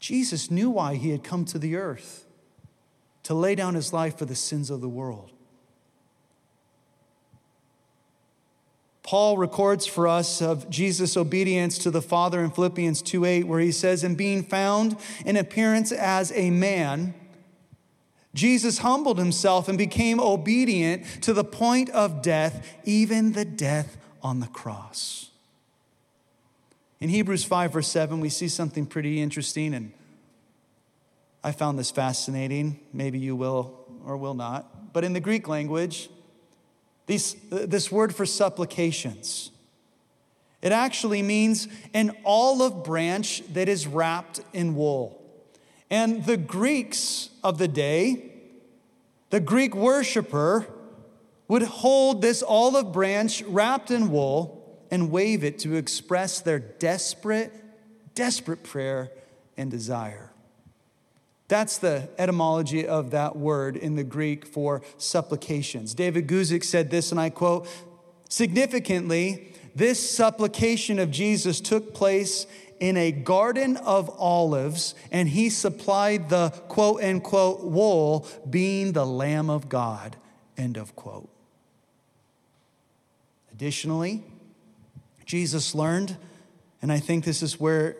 Jesus 0.00 0.50
knew 0.50 0.70
why 0.70 0.96
he 0.96 1.10
had 1.10 1.22
come 1.22 1.44
to 1.44 1.58
the 1.58 1.76
earth 1.76 2.24
to 3.22 3.34
lay 3.34 3.54
down 3.54 3.74
his 3.74 3.92
life 3.92 4.18
for 4.18 4.24
the 4.24 4.34
sins 4.34 4.70
of 4.70 4.80
the 4.80 4.88
world. 4.88 5.30
Paul 9.02 9.38
records 9.38 9.86
for 9.86 10.08
us 10.08 10.40
of 10.40 10.70
Jesus' 10.70 11.16
obedience 11.16 11.78
to 11.78 11.90
the 11.90 12.02
Father 12.02 12.42
in 12.42 12.50
Philippians 12.50 13.02
2:8 13.02 13.46
where 13.46 13.60
he 13.60 13.72
says 13.72 14.02
and 14.02 14.16
being 14.16 14.42
found 14.42 14.96
in 15.24 15.36
appearance 15.36 15.92
as 15.92 16.32
a 16.32 16.50
man 16.50 17.14
Jesus 18.32 18.78
humbled 18.78 19.18
himself 19.18 19.68
and 19.68 19.76
became 19.76 20.20
obedient 20.20 21.04
to 21.22 21.32
the 21.32 21.42
point 21.42 21.90
of 21.90 22.22
death 22.22 22.64
even 22.84 23.32
the 23.32 23.44
death 23.44 23.96
on 24.22 24.38
the 24.38 24.46
cross. 24.46 25.29
In 27.00 27.08
Hebrews 27.08 27.44
5 27.44 27.72
verse 27.72 27.88
7 27.88 28.20
we 28.20 28.28
see 28.28 28.48
something 28.48 28.84
pretty 28.84 29.22
interesting 29.22 29.74
and 29.74 29.92
I 31.42 31.52
found 31.52 31.78
this 31.78 31.90
fascinating. 31.90 32.80
Maybe 32.92 33.18
you 33.18 33.34
will 33.34 33.86
or 34.04 34.16
will 34.18 34.34
not. 34.34 34.92
But 34.92 35.04
in 35.04 35.14
the 35.14 35.20
Greek 35.20 35.48
language, 35.48 36.10
these, 37.06 37.34
this 37.50 37.90
word 37.90 38.14
for 38.14 38.26
supplications, 38.26 39.50
it 40.60 40.72
actually 40.72 41.22
means 41.22 41.66
an 41.94 42.14
olive 42.26 42.84
branch 42.84 43.42
that 43.54 43.68
is 43.68 43.86
wrapped 43.86 44.40
in 44.52 44.74
wool. 44.74 45.16
And 45.88 46.24
the 46.26 46.36
Greeks 46.36 47.30
of 47.42 47.56
the 47.56 47.68
day, 47.68 48.32
the 49.30 49.40
Greek 49.40 49.74
worshiper, 49.74 50.66
would 51.48 51.62
hold 51.62 52.20
this 52.20 52.42
olive 52.46 52.92
branch 52.92 53.42
wrapped 53.44 53.90
in 53.90 54.10
wool 54.10 54.59
and 54.90 55.10
wave 55.10 55.44
it 55.44 55.58
to 55.60 55.76
express 55.76 56.40
their 56.40 56.58
desperate, 56.58 57.52
desperate 58.14 58.62
prayer 58.62 59.10
and 59.56 59.70
desire. 59.70 60.30
That's 61.48 61.78
the 61.78 62.08
etymology 62.16 62.86
of 62.86 63.10
that 63.10 63.36
word 63.36 63.76
in 63.76 63.96
the 63.96 64.04
Greek 64.04 64.46
for 64.46 64.82
supplications. 64.98 65.94
David 65.94 66.28
Guzik 66.28 66.62
said 66.62 66.90
this, 66.90 67.10
and 67.10 67.20
I 67.20 67.30
quote 67.30 67.66
Significantly, 68.28 69.52
this 69.74 70.08
supplication 70.08 71.00
of 71.00 71.10
Jesus 71.10 71.60
took 71.60 71.92
place 71.92 72.46
in 72.78 72.96
a 72.96 73.12
garden 73.12 73.76
of 73.78 74.08
olives, 74.18 74.94
and 75.10 75.28
he 75.28 75.50
supplied 75.50 76.28
the 76.28 76.50
quote 76.68 77.02
unquote 77.02 77.64
wool, 77.64 78.26
being 78.48 78.92
the 78.92 79.04
Lamb 79.04 79.50
of 79.50 79.68
God. 79.68 80.16
End 80.56 80.76
of 80.76 80.94
quote. 80.96 81.28
Additionally, 83.52 84.22
Jesus 85.30 85.76
learned, 85.76 86.16
and 86.82 86.90
I 86.90 86.98
think 86.98 87.24
this 87.24 87.40
is 87.40 87.60
where 87.60 87.94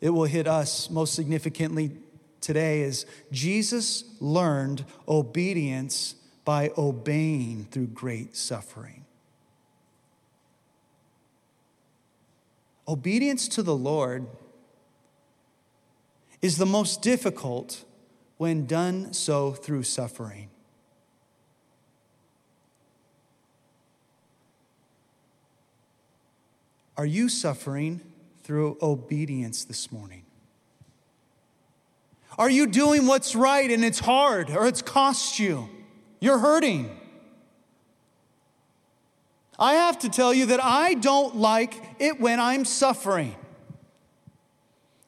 it 0.00 0.08
will 0.08 0.24
hit 0.24 0.46
us 0.46 0.88
most 0.88 1.12
significantly 1.12 1.90
today 2.40 2.80
is 2.80 3.04
Jesus 3.30 4.04
learned 4.20 4.86
obedience 5.06 6.14
by 6.46 6.70
obeying 6.78 7.66
through 7.70 7.88
great 7.88 8.34
suffering. 8.34 9.04
Obedience 12.88 13.48
to 13.48 13.62
the 13.62 13.76
Lord 13.76 14.26
is 16.40 16.56
the 16.56 16.64
most 16.64 17.02
difficult 17.02 17.84
when 18.38 18.64
done 18.64 19.12
so 19.12 19.52
through 19.52 19.82
suffering. 19.82 20.48
Are 26.96 27.06
you 27.06 27.28
suffering 27.28 28.00
through 28.42 28.78
obedience 28.80 29.64
this 29.64 29.92
morning? 29.92 30.22
Are 32.38 32.50
you 32.50 32.66
doing 32.66 33.06
what's 33.06 33.34
right 33.34 33.70
and 33.70 33.84
it's 33.84 33.98
hard 33.98 34.50
or 34.50 34.66
it's 34.66 34.82
cost 34.82 35.38
you? 35.38 35.68
You're 36.20 36.38
hurting. 36.38 36.90
I 39.58 39.74
have 39.74 39.98
to 40.00 40.08
tell 40.08 40.34
you 40.34 40.46
that 40.46 40.62
I 40.62 40.94
don't 40.94 41.36
like 41.36 41.82
it 41.98 42.20
when 42.20 42.40
I'm 42.40 42.64
suffering. 42.64 43.34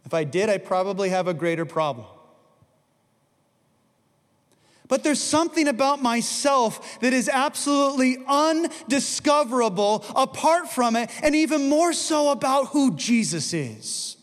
If 0.06 0.14
I 0.14 0.24
did, 0.24 0.48
I'd 0.48 0.64
probably 0.64 1.10
have 1.10 1.28
a 1.28 1.34
greater 1.34 1.66
problem. 1.66 2.06
But 4.88 5.04
there's 5.04 5.22
something 5.22 5.68
about 5.68 6.02
myself 6.02 6.98
that 7.00 7.12
is 7.12 7.28
absolutely 7.28 8.18
undiscoverable 8.26 10.04
apart 10.16 10.70
from 10.70 10.96
it, 10.96 11.10
and 11.22 11.36
even 11.36 11.68
more 11.68 11.92
so 11.92 12.30
about 12.30 12.68
who 12.68 12.94
Jesus 12.96 13.52
is. 13.52 14.16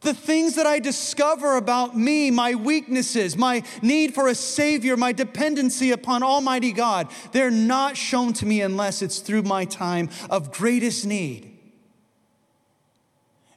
The 0.00 0.14
things 0.14 0.54
that 0.54 0.66
I 0.66 0.78
discover 0.78 1.56
about 1.56 1.96
me, 1.96 2.30
my 2.30 2.54
weaknesses, 2.54 3.36
my 3.36 3.64
need 3.82 4.14
for 4.14 4.28
a 4.28 4.34
Savior, 4.34 4.96
my 4.96 5.12
dependency 5.12 5.90
upon 5.90 6.22
Almighty 6.22 6.70
God, 6.70 7.10
they're 7.32 7.50
not 7.50 7.96
shown 7.96 8.32
to 8.34 8.46
me 8.46 8.60
unless 8.60 9.02
it's 9.02 9.18
through 9.18 9.42
my 9.42 9.64
time 9.64 10.08
of 10.30 10.52
greatest 10.52 11.04
need. 11.04 11.58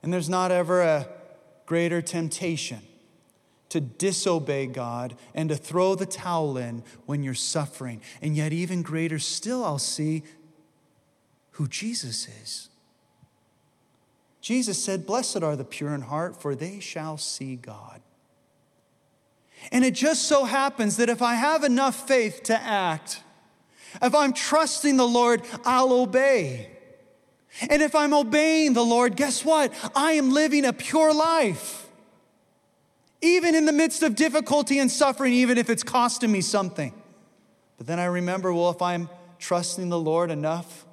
And 0.01 0.12
there's 0.12 0.30
not 0.30 0.49
ever 0.51 0.82
a 0.82 1.08
greater 1.67 2.01
temptation 2.01 2.82
to 3.71 3.79
disobey 3.79 4.65
God 4.67 5.15
and 5.34 5.47
to 5.47 5.55
throw 5.55 5.95
the 5.95 6.05
towel 6.05 6.57
in 6.57 6.84
when 7.05 7.23
you're 7.23 7.34
suffering. 7.34 8.01
And 8.21 8.36
yet, 8.36 8.51
even 8.51 8.81
greater 8.81 9.17
still, 9.17 9.63
I'll 9.63 9.79
see 9.79 10.23
who 11.51 11.69
Jesus 11.69 12.27
is. 12.41 12.69
Jesus 14.41 14.84
said, 14.84 15.05
Blessed 15.05 15.41
are 15.41 15.55
the 15.55 15.63
pure 15.63 15.95
in 15.95 16.01
heart, 16.01 16.41
for 16.41 16.53
they 16.53 16.81
shall 16.81 17.17
see 17.17 17.55
God. 17.55 18.01
And 19.71 19.86
it 19.86 19.93
just 19.93 20.23
so 20.23 20.43
happens 20.43 20.97
that 20.97 21.07
if 21.07 21.21
I 21.21 21.36
have 21.36 21.63
enough 21.63 22.07
faith 22.07 22.43
to 22.43 22.62
act, 22.62 23.21
if 24.01 24.13
I'm 24.13 24.34
trusting 24.34 24.97
the 24.97 25.07
Lord, 25.07 25.43
I'll 25.63 25.93
obey. 25.93 26.71
And 27.69 27.81
if 27.81 27.95
I'm 27.95 28.13
obeying 28.13 28.73
the 28.73 28.84
Lord, 28.84 29.15
guess 29.15 29.45
what? 29.45 29.73
I 29.95 30.13
am 30.13 30.31
living 30.31 30.65
a 30.65 30.73
pure 30.73 31.13
life. 31.13 31.80
Even 33.21 33.53
in 33.53 33.65
the 33.65 33.71
midst 33.71 34.03
of 34.03 34.15
difficulty 34.15 34.79
and 34.79 34.91
suffering, 34.91 35.34
even 35.34 35.57
if 35.57 35.69
it's 35.69 35.84
costing 35.84 36.31
me 36.31 36.41
something. 36.41 36.93
But 37.77 37.88
then 37.88 37.99
I 37.99 38.05
remember, 38.05 38.53
well, 38.53 38.69
if 38.69 38.81
I'm 38.81 39.10
trusting 39.39 39.89
the 39.89 39.99
Lord 39.99 40.31
enough 40.31 40.86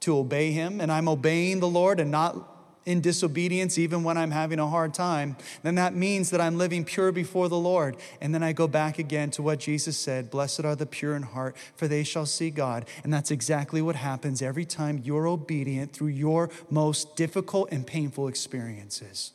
to 0.00 0.16
obey 0.16 0.52
Him, 0.52 0.80
and 0.80 0.92
I'm 0.92 1.08
obeying 1.08 1.60
the 1.60 1.68
Lord 1.68 2.00
and 2.00 2.10
not 2.10 2.56
in 2.86 3.00
disobedience, 3.00 3.76
even 3.78 4.04
when 4.04 4.16
I'm 4.16 4.30
having 4.30 4.60
a 4.60 4.68
hard 4.68 4.94
time, 4.94 5.36
then 5.62 5.74
that 5.74 5.94
means 5.94 6.30
that 6.30 6.40
I'm 6.40 6.56
living 6.56 6.84
pure 6.84 7.10
before 7.10 7.48
the 7.48 7.58
Lord. 7.58 7.96
And 8.20 8.32
then 8.32 8.44
I 8.44 8.52
go 8.52 8.68
back 8.68 8.98
again 8.98 9.30
to 9.32 9.42
what 9.42 9.58
Jesus 9.58 9.98
said 9.98 10.30
Blessed 10.30 10.64
are 10.64 10.76
the 10.76 10.86
pure 10.86 11.16
in 11.16 11.22
heart, 11.22 11.56
for 11.74 11.88
they 11.88 12.04
shall 12.04 12.26
see 12.26 12.50
God. 12.50 12.86
And 13.02 13.12
that's 13.12 13.32
exactly 13.32 13.82
what 13.82 13.96
happens 13.96 14.40
every 14.40 14.64
time 14.64 15.02
you're 15.04 15.26
obedient 15.26 15.92
through 15.92 16.08
your 16.08 16.48
most 16.70 17.16
difficult 17.16 17.72
and 17.72 17.84
painful 17.84 18.28
experiences. 18.28 19.32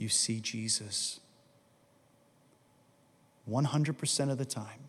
You 0.00 0.08
see 0.08 0.40
Jesus. 0.40 1.20
100% 3.46 4.30
of 4.30 4.38
the 4.38 4.46
time, 4.46 4.88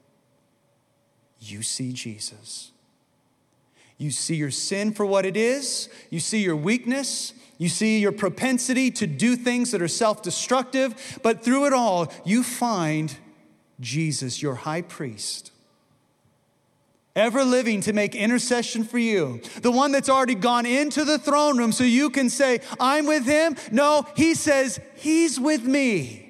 you 1.41 1.62
see 1.63 1.91
Jesus. 1.91 2.71
You 3.97 4.10
see 4.10 4.36
your 4.36 4.52
sin 4.52 4.93
for 4.93 5.06
what 5.06 5.26
it 5.26 5.36
is, 5.36 5.89
you 6.10 6.21
see 6.21 6.41
your 6.41 6.56
weakness, 6.56 7.34
you 7.58 7.67
see 7.67 8.00
your 8.00 8.13
propensity 8.13 8.89
to 8.91 9.06
do 9.06 9.36
things 9.36 9.71
that 9.71 9.82
are 9.82 9.89
self 9.89 10.21
destructive, 10.21 11.19
but 11.21 11.43
through 11.43 11.65
it 11.65 11.74
all, 11.74 12.10
you 12.24 12.41
find 12.41 13.17
Jesus, 13.82 14.41
your 14.41 14.56
high 14.56 14.82
priest, 14.82 15.52
ever 17.15 17.43
living 17.43 17.82
to 17.82 17.93
make 17.93 18.15
intercession 18.15 18.84
for 18.84 18.97
you, 18.97 19.41
the 19.62 19.71
one 19.71 19.91
that's 19.91 20.10
already 20.10 20.36
gone 20.36 20.65
into 20.65 21.04
the 21.04 21.19
throne 21.19 21.58
room 21.58 21.71
so 21.71 21.84
you 21.84 22.10
can 22.10 22.30
say, 22.30 22.62
I'm 22.80 23.06
with 23.06 23.26
him. 23.26 23.56
No, 23.71 24.06
he 24.15 24.34
says, 24.34 24.80
He's 24.95 25.39
with 25.39 25.63
me. 25.63 26.28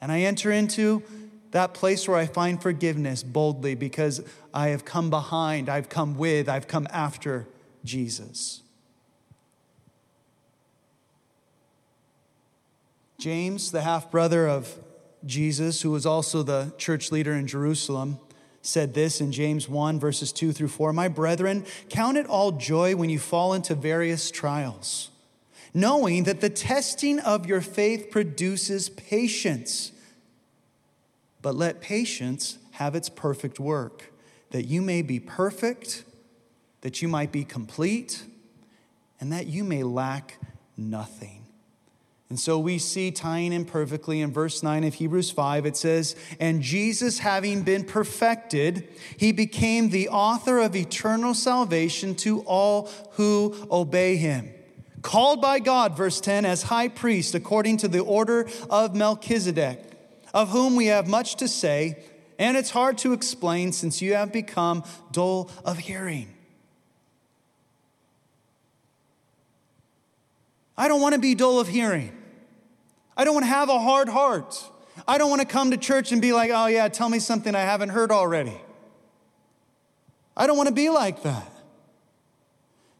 And 0.00 0.10
I 0.10 0.20
enter 0.20 0.50
into 0.50 1.02
that 1.50 1.74
place 1.74 2.08
where 2.08 2.16
I 2.16 2.26
find 2.26 2.62
forgiveness 2.62 3.22
boldly 3.22 3.74
because 3.74 4.22
I 4.54 4.68
have 4.68 4.84
come 4.84 5.10
behind, 5.10 5.68
I've 5.68 5.88
come 5.88 6.16
with, 6.16 6.48
I've 6.48 6.68
come 6.68 6.86
after 6.90 7.46
Jesus. 7.84 8.62
James, 13.18 13.70
the 13.70 13.82
half 13.82 14.10
brother 14.10 14.48
of 14.48 14.78
Jesus, 15.26 15.82
who 15.82 15.90
was 15.90 16.06
also 16.06 16.42
the 16.42 16.72
church 16.78 17.12
leader 17.12 17.32
in 17.34 17.46
Jerusalem, 17.46 18.18
said 18.62 18.94
this 18.94 19.20
in 19.20 19.32
James 19.32 19.68
1, 19.68 19.98
verses 19.98 20.32
2 20.32 20.52
through 20.52 20.68
4 20.68 20.92
My 20.92 21.08
brethren, 21.08 21.64
count 21.88 22.16
it 22.16 22.26
all 22.26 22.52
joy 22.52 22.94
when 22.94 23.10
you 23.10 23.18
fall 23.18 23.54
into 23.54 23.74
various 23.74 24.30
trials, 24.30 25.10
knowing 25.72 26.24
that 26.24 26.40
the 26.40 26.50
testing 26.50 27.18
of 27.20 27.46
your 27.46 27.60
faith 27.60 28.10
produces 28.10 28.88
patience. 28.90 29.92
But 31.42 31.54
let 31.54 31.80
patience 31.80 32.58
have 32.72 32.94
its 32.94 33.08
perfect 33.08 33.58
work, 33.58 34.12
that 34.50 34.66
you 34.66 34.82
may 34.82 35.02
be 35.02 35.20
perfect, 35.20 36.04
that 36.82 37.00
you 37.00 37.08
might 37.08 37.32
be 37.32 37.44
complete, 37.44 38.24
and 39.20 39.32
that 39.32 39.46
you 39.46 39.64
may 39.64 39.82
lack 39.82 40.38
nothing. 40.76 41.39
And 42.30 42.38
so 42.38 42.60
we 42.60 42.78
see 42.78 43.10
tying 43.10 43.52
in 43.52 43.64
perfectly 43.64 44.20
in 44.20 44.32
verse 44.32 44.62
9 44.62 44.84
of 44.84 44.94
Hebrews 44.94 45.32
5, 45.32 45.66
it 45.66 45.76
says, 45.76 46.14
And 46.38 46.62
Jesus, 46.62 47.18
having 47.18 47.62
been 47.62 47.82
perfected, 47.82 48.88
he 49.16 49.32
became 49.32 49.90
the 49.90 50.08
author 50.08 50.60
of 50.60 50.76
eternal 50.76 51.34
salvation 51.34 52.14
to 52.16 52.42
all 52.42 52.88
who 53.12 53.56
obey 53.68 54.16
him. 54.16 54.48
Called 55.02 55.40
by 55.40 55.58
God, 55.58 55.96
verse 55.96 56.20
10, 56.20 56.44
as 56.44 56.62
high 56.62 56.86
priest 56.86 57.34
according 57.34 57.78
to 57.78 57.88
the 57.88 57.98
order 57.98 58.48
of 58.70 58.94
Melchizedek, 58.94 59.82
of 60.32 60.50
whom 60.50 60.76
we 60.76 60.86
have 60.86 61.08
much 61.08 61.34
to 61.36 61.48
say, 61.48 62.00
and 62.38 62.56
it's 62.56 62.70
hard 62.70 62.96
to 62.98 63.12
explain 63.12 63.72
since 63.72 64.00
you 64.00 64.14
have 64.14 64.30
become 64.30 64.84
dull 65.10 65.50
of 65.64 65.78
hearing. 65.78 66.32
I 70.76 70.86
don't 70.86 71.00
want 71.00 71.16
to 71.16 71.20
be 71.20 71.34
dull 71.34 71.58
of 71.58 71.66
hearing. 71.66 72.18
I 73.20 73.24
don't 73.24 73.34
want 73.34 73.44
to 73.44 73.50
have 73.50 73.68
a 73.68 73.78
hard 73.78 74.08
heart. 74.08 74.64
I 75.06 75.18
don't 75.18 75.28
want 75.28 75.42
to 75.42 75.46
come 75.46 75.72
to 75.72 75.76
church 75.76 76.10
and 76.10 76.22
be 76.22 76.32
like, 76.32 76.50
oh, 76.54 76.68
yeah, 76.68 76.88
tell 76.88 77.10
me 77.10 77.18
something 77.18 77.54
I 77.54 77.60
haven't 77.60 77.90
heard 77.90 78.10
already. 78.10 78.58
I 80.34 80.46
don't 80.46 80.56
want 80.56 80.70
to 80.70 80.74
be 80.74 80.88
like 80.88 81.22
that. 81.24 81.52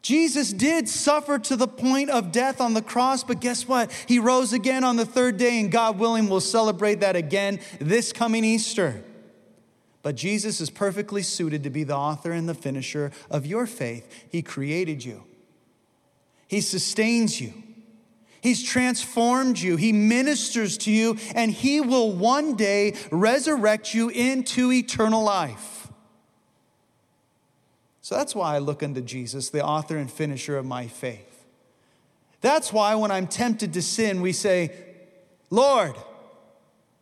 Jesus 0.03 0.53
did 0.53 0.87
suffer 0.87 1.39
to 1.39 1.55
the 1.55 1.67
point 1.67 2.11
of 2.11 2.31
death 2.31 2.61
on 2.61 2.75
the 2.75 2.83
cross, 2.83 3.23
but 3.23 3.41
guess 3.41 3.67
what? 3.67 3.91
He 4.07 4.19
rose 4.19 4.53
again 4.53 4.83
on 4.83 4.95
the 4.95 5.07
third 5.07 5.37
day, 5.37 5.59
and 5.59 5.71
God 5.71 5.97
willing, 5.97 6.29
we'll 6.29 6.39
celebrate 6.39 6.99
that 6.99 7.15
again 7.15 7.59
this 7.79 8.13
coming 8.13 8.45
Easter. 8.45 9.03
But 10.03 10.13
Jesus 10.13 10.61
is 10.61 10.69
perfectly 10.69 11.23
suited 11.23 11.63
to 11.63 11.71
be 11.71 11.83
the 11.83 11.97
author 11.97 12.31
and 12.31 12.47
the 12.47 12.53
finisher 12.53 13.11
of 13.31 13.47
your 13.47 13.65
faith. 13.65 14.27
He 14.29 14.43
created 14.43 15.03
you, 15.03 15.23
He 16.47 16.61
sustains 16.61 17.41
you, 17.41 17.53
He's 18.41 18.63
transformed 18.63 19.59
you, 19.59 19.77
He 19.77 19.93
ministers 19.93 20.77
to 20.79 20.91
you, 20.91 21.17
and 21.35 21.51
He 21.51 21.79
will 21.79 22.11
one 22.11 22.55
day 22.55 22.95
resurrect 23.11 23.93
you 23.93 24.09
into 24.09 24.71
eternal 24.71 25.23
life. 25.23 25.87
So 28.01 28.15
that's 28.15 28.33
why 28.33 28.55
I 28.55 28.59
look 28.59 28.81
unto 28.81 28.99
Jesus, 29.01 29.49
the 29.49 29.63
author 29.63 29.95
and 29.95 30.11
finisher 30.11 30.57
of 30.57 30.65
my 30.65 30.87
faith. 30.87 31.45
That's 32.41 32.73
why 32.73 32.95
when 32.95 33.11
I'm 33.11 33.27
tempted 33.27 33.73
to 33.73 33.81
sin, 33.81 34.21
we 34.21 34.33
say, 34.33 34.73
Lord, 35.51 35.95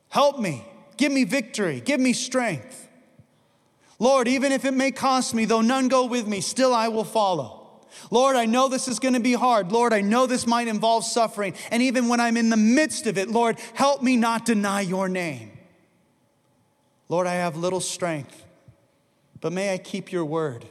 help 0.10 0.40
me, 0.40 0.66
give 0.98 1.12
me 1.12 1.24
victory, 1.24 1.80
give 1.80 2.02
me 2.02 2.12
strength. 2.12 2.88
Lord, 3.98 4.28
even 4.28 4.52
if 4.52 4.66
it 4.66 4.74
may 4.74 4.92
cost 4.92 5.34
me, 5.34 5.46
though 5.46 5.62
none 5.62 5.88
go 5.88 6.06
with 6.06 6.28
me, 6.28 6.42
still 6.42 6.74
I 6.74 6.90
will 6.90 7.06
follow. 7.06 7.59
Lord, 8.12 8.36
I 8.36 8.46
know 8.46 8.68
this 8.68 8.88
is 8.88 9.00
going 9.00 9.14
to 9.14 9.20
be 9.20 9.34
hard. 9.34 9.72
Lord, 9.72 9.94
I 9.94 10.02
know 10.02 10.26
this 10.26 10.48
might 10.48 10.68
involve 10.68 11.04
suffering. 11.04 11.54
And 11.72 11.84
even 11.84 12.08
when 12.08 12.20
I'm 12.20 12.38
in 12.38 12.50
the 12.50 12.58
midst 12.58 13.08
of 13.08 13.18
it, 13.18 13.30
Lord, 13.30 13.58
help 13.74 14.02
me 14.02 14.18
not 14.18 14.46
deny 14.46 14.82
your 14.82 15.10
name. 15.10 15.58
Lord, 17.08 17.28
I 17.28 17.36
have 17.36 17.58
little 17.58 17.80
strength, 17.80 18.46
but 19.42 19.52
may 19.52 19.74
I 19.74 19.78
keep 19.78 20.12
your 20.12 20.26
word 20.26 20.66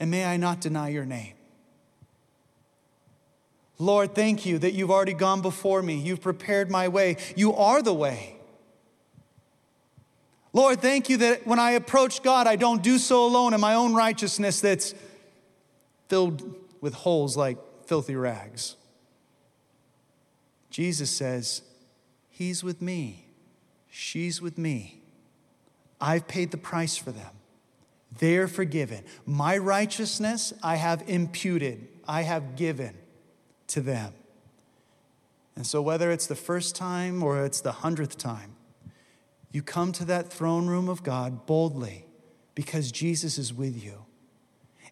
and 0.00 0.10
may 0.10 0.24
I 0.24 0.36
not 0.36 0.60
deny 0.60 0.88
your 0.88 1.04
name. 1.04 1.34
Lord, 3.78 4.14
thank 4.14 4.46
you 4.46 4.58
that 4.58 4.72
you've 4.72 4.90
already 4.90 5.14
gone 5.14 5.42
before 5.42 5.82
me. 5.82 5.96
You've 5.96 6.20
prepared 6.20 6.70
my 6.70 6.88
way. 6.88 7.16
You 7.36 7.54
are 7.54 7.82
the 7.82 7.92
way. 7.92 8.36
Lord, 10.52 10.80
thank 10.80 11.08
you 11.08 11.16
that 11.18 11.46
when 11.46 11.58
I 11.58 11.72
approach 11.72 12.22
God, 12.22 12.46
I 12.46 12.54
don't 12.54 12.82
do 12.82 12.98
so 12.98 13.26
alone 13.26 13.54
in 13.54 13.60
my 13.60 13.74
own 13.74 13.92
righteousness 13.92 14.60
that's 14.60 14.94
filled 16.08 16.54
with 16.84 16.92
holes 16.92 17.34
like 17.34 17.56
filthy 17.86 18.14
rags. 18.14 18.76
Jesus 20.68 21.10
says, 21.10 21.62
He's 22.28 22.62
with 22.62 22.82
me. 22.82 23.24
She's 23.88 24.42
with 24.42 24.58
me. 24.58 25.00
I've 25.98 26.28
paid 26.28 26.50
the 26.50 26.58
price 26.58 26.94
for 26.94 27.10
them. 27.10 27.30
They're 28.18 28.48
forgiven. 28.48 29.02
My 29.24 29.56
righteousness 29.56 30.52
I 30.62 30.76
have 30.76 31.02
imputed, 31.06 31.88
I 32.06 32.20
have 32.20 32.54
given 32.54 32.94
to 33.68 33.80
them. 33.80 34.12
And 35.56 35.66
so, 35.66 35.80
whether 35.80 36.10
it's 36.10 36.26
the 36.26 36.34
first 36.34 36.76
time 36.76 37.22
or 37.22 37.46
it's 37.46 37.62
the 37.62 37.72
hundredth 37.72 38.18
time, 38.18 38.56
you 39.52 39.62
come 39.62 39.90
to 39.92 40.04
that 40.04 40.30
throne 40.30 40.66
room 40.66 40.90
of 40.90 41.02
God 41.02 41.46
boldly 41.46 42.04
because 42.54 42.92
Jesus 42.92 43.38
is 43.38 43.54
with 43.54 43.82
you. 43.82 44.04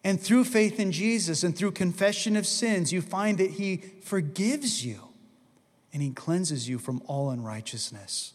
And 0.03 0.19
through 0.19 0.43
faith 0.43 0.79
in 0.79 0.91
Jesus 0.91 1.43
and 1.43 1.55
through 1.55 1.71
confession 1.71 2.35
of 2.35 2.45
sins, 2.45 2.91
you 2.91 3.01
find 3.01 3.37
that 3.37 3.51
He 3.51 3.77
forgives 4.01 4.85
you 4.85 4.99
and 5.93 6.01
He 6.01 6.09
cleanses 6.11 6.67
you 6.67 6.77
from 6.77 7.01
all 7.07 7.29
unrighteousness. 7.29 8.33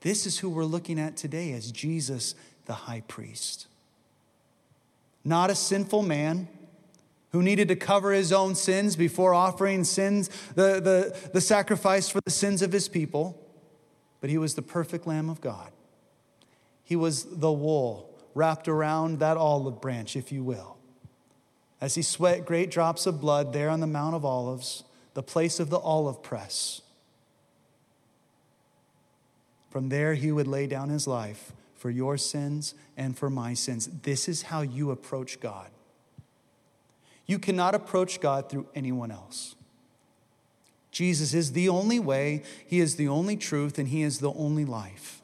This 0.00 0.26
is 0.26 0.38
who 0.38 0.50
we're 0.50 0.64
looking 0.64 1.00
at 1.00 1.16
today 1.16 1.52
as 1.52 1.72
Jesus, 1.72 2.34
the 2.66 2.74
high 2.74 3.02
priest. 3.08 3.66
Not 5.24 5.50
a 5.50 5.54
sinful 5.54 6.02
man 6.02 6.48
who 7.32 7.42
needed 7.42 7.68
to 7.68 7.76
cover 7.76 8.12
his 8.12 8.32
own 8.32 8.54
sins 8.54 8.94
before 8.94 9.34
offering 9.34 9.84
sins, 9.84 10.30
the, 10.54 10.80
the, 10.80 11.30
the 11.32 11.40
sacrifice 11.40 12.08
for 12.08 12.20
the 12.24 12.30
sins 12.30 12.62
of 12.62 12.72
his 12.72 12.88
people, 12.88 13.38
but 14.20 14.30
he 14.30 14.38
was 14.38 14.54
the 14.54 14.62
perfect 14.62 15.06
Lamb 15.06 15.28
of 15.28 15.40
God. 15.40 15.70
He 16.84 16.94
was 16.94 17.24
the 17.24 17.52
wool 17.52 18.15
wrapped 18.36 18.68
around 18.68 19.18
that 19.18 19.38
olive 19.38 19.80
branch, 19.80 20.14
if 20.14 20.30
you 20.30 20.44
will. 20.44 20.76
As 21.80 21.94
he 21.94 22.02
sweat 22.02 22.44
great 22.44 22.70
drops 22.70 23.06
of 23.06 23.20
blood 23.20 23.54
there 23.54 23.70
on 23.70 23.80
the 23.80 23.86
Mount 23.86 24.14
of 24.14 24.24
Olives, 24.24 24.84
the 25.14 25.22
place 25.22 25.58
of 25.58 25.70
the 25.70 25.78
olive 25.78 26.22
press. 26.22 26.82
From 29.70 29.88
there, 29.88 30.14
he 30.14 30.30
would 30.30 30.46
lay 30.46 30.66
down 30.66 30.90
his 30.90 31.06
life 31.06 31.52
for 31.74 31.88
your 31.88 32.18
sins 32.18 32.74
and 32.96 33.16
for 33.16 33.30
my 33.30 33.54
sins. 33.54 33.88
This 34.02 34.28
is 34.28 34.42
how 34.42 34.60
you 34.60 34.90
approach 34.90 35.40
God. 35.40 35.70
You 37.24 37.38
cannot 37.38 37.74
approach 37.74 38.20
God 38.20 38.50
through 38.50 38.66
anyone 38.74 39.10
else. 39.10 39.56
Jesus 40.90 41.34
is 41.34 41.52
the 41.52 41.68
only 41.68 41.98
way, 41.98 42.42
He 42.66 42.80
is 42.80 42.96
the 42.96 43.08
only 43.08 43.36
truth, 43.36 43.78
and 43.78 43.88
He 43.88 44.02
is 44.02 44.20
the 44.20 44.32
only 44.32 44.64
life. 44.64 45.15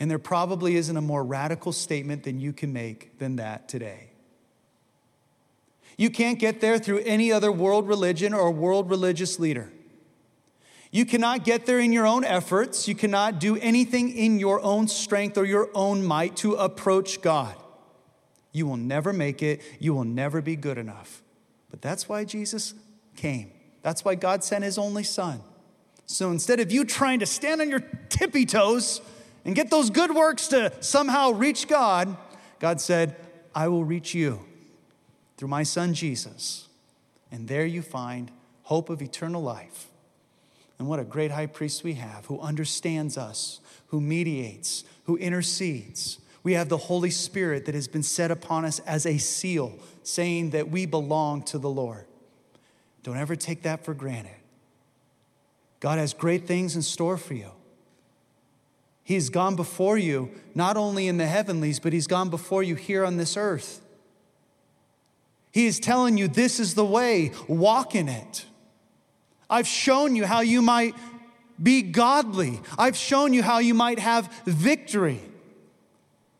And 0.00 0.10
there 0.10 0.18
probably 0.18 0.76
isn't 0.76 0.96
a 0.96 1.02
more 1.02 1.22
radical 1.22 1.72
statement 1.72 2.24
than 2.24 2.40
you 2.40 2.54
can 2.54 2.72
make 2.72 3.18
than 3.18 3.36
that 3.36 3.68
today. 3.68 4.10
You 5.98 6.08
can't 6.08 6.38
get 6.38 6.62
there 6.62 6.78
through 6.78 7.00
any 7.00 7.30
other 7.30 7.52
world 7.52 7.86
religion 7.86 8.32
or 8.32 8.50
world 8.50 8.88
religious 8.88 9.38
leader. 9.38 9.70
You 10.90 11.04
cannot 11.04 11.44
get 11.44 11.66
there 11.66 11.78
in 11.78 11.92
your 11.92 12.06
own 12.06 12.24
efforts. 12.24 12.88
You 12.88 12.94
cannot 12.94 13.38
do 13.38 13.56
anything 13.58 14.16
in 14.16 14.40
your 14.40 14.60
own 14.62 14.88
strength 14.88 15.36
or 15.36 15.44
your 15.44 15.68
own 15.74 16.02
might 16.02 16.36
to 16.36 16.54
approach 16.54 17.20
God. 17.20 17.54
You 18.52 18.66
will 18.66 18.78
never 18.78 19.12
make 19.12 19.42
it. 19.42 19.60
You 19.78 19.94
will 19.94 20.04
never 20.04 20.40
be 20.40 20.56
good 20.56 20.78
enough. 20.78 21.22
But 21.70 21.82
that's 21.82 22.08
why 22.08 22.24
Jesus 22.24 22.74
came. 23.14 23.52
That's 23.82 24.04
why 24.04 24.14
God 24.14 24.42
sent 24.42 24.64
his 24.64 24.78
only 24.78 25.04
son. 25.04 25.42
So 26.06 26.30
instead 26.30 26.58
of 26.58 26.72
you 26.72 26.84
trying 26.84 27.20
to 27.20 27.26
stand 27.26 27.60
on 27.60 27.70
your 27.70 27.84
tippy 28.08 28.46
toes 28.46 29.00
and 29.44 29.54
get 29.54 29.70
those 29.70 29.90
good 29.90 30.14
works 30.14 30.48
to 30.48 30.72
somehow 30.80 31.30
reach 31.30 31.68
God, 31.68 32.16
God 32.58 32.80
said, 32.80 33.16
I 33.54 33.68
will 33.68 33.84
reach 33.84 34.14
you 34.14 34.40
through 35.36 35.48
my 35.48 35.62
son 35.62 35.94
Jesus. 35.94 36.68
And 37.32 37.48
there 37.48 37.66
you 37.66 37.82
find 37.82 38.30
hope 38.62 38.90
of 38.90 39.02
eternal 39.02 39.42
life. 39.42 39.88
And 40.78 40.88
what 40.88 41.00
a 41.00 41.04
great 41.04 41.30
high 41.30 41.46
priest 41.46 41.84
we 41.84 41.94
have 41.94 42.26
who 42.26 42.40
understands 42.40 43.18
us, 43.18 43.60
who 43.88 44.00
mediates, 44.00 44.84
who 45.04 45.16
intercedes. 45.16 46.18
We 46.42 46.54
have 46.54 46.68
the 46.68 46.78
Holy 46.78 47.10
Spirit 47.10 47.66
that 47.66 47.74
has 47.74 47.88
been 47.88 48.02
set 48.02 48.30
upon 48.30 48.64
us 48.64 48.78
as 48.80 49.04
a 49.04 49.18
seal, 49.18 49.78
saying 50.02 50.50
that 50.50 50.70
we 50.70 50.86
belong 50.86 51.42
to 51.44 51.58
the 51.58 51.68
Lord. 51.68 52.06
Don't 53.02 53.18
ever 53.18 53.36
take 53.36 53.62
that 53.62 53.84
for 53.84 53.94
granted. 53.94 54.36
God 55.80 55.98
has 55.98 56.12
great 56.14 56.46
things 56.46 56.76
in 56.76 56.82
store 56.82 57.16
for 57.16 57.34
you. 57.34 57.50
He's 59.10 59.28
gone 59.28 59.56
before 59.56 59.98
you, 59.98 60.30
not 60.54 60.76
only 60.76 61.08
in 61.08 61.16
the 61.16 61.26
heavenlies, 61.26 61.80
but 61.80 61.92
He's 61.92 62.06
gone 62.06 62.30
before 62.30 62.62
you 62.62 62.76
here 62.76 63.04
on 63.04 63.16
this 63.16 63.36
earth. 63.36 63.80
He 65.50 65.66
is 65.66 65.80
telling 65.80 66.16
you 66.16 66.28
this 66.28 66.60
is 66.60 66.74
the 66.76 66.84
way, 66.84 67.32
walk 67.48 67.96
in 67.96 68.08
it. 68.08 68.44
I've 69.50 69.66
shown 69.66 70.14
you 70.14 70.26
how 70.26 70.42
you 70.42 70.62
might 70.62 70.94
be 71.60 71.82
godly, 71.82 72.60
I've 72.78 72.96
shown 72.96 73.32
you 73.32 73.42
how 73.42 73.58
you 73.58 73.74
might 73.74 73.98
have 73.98 74.32
victory. 74.44 75.20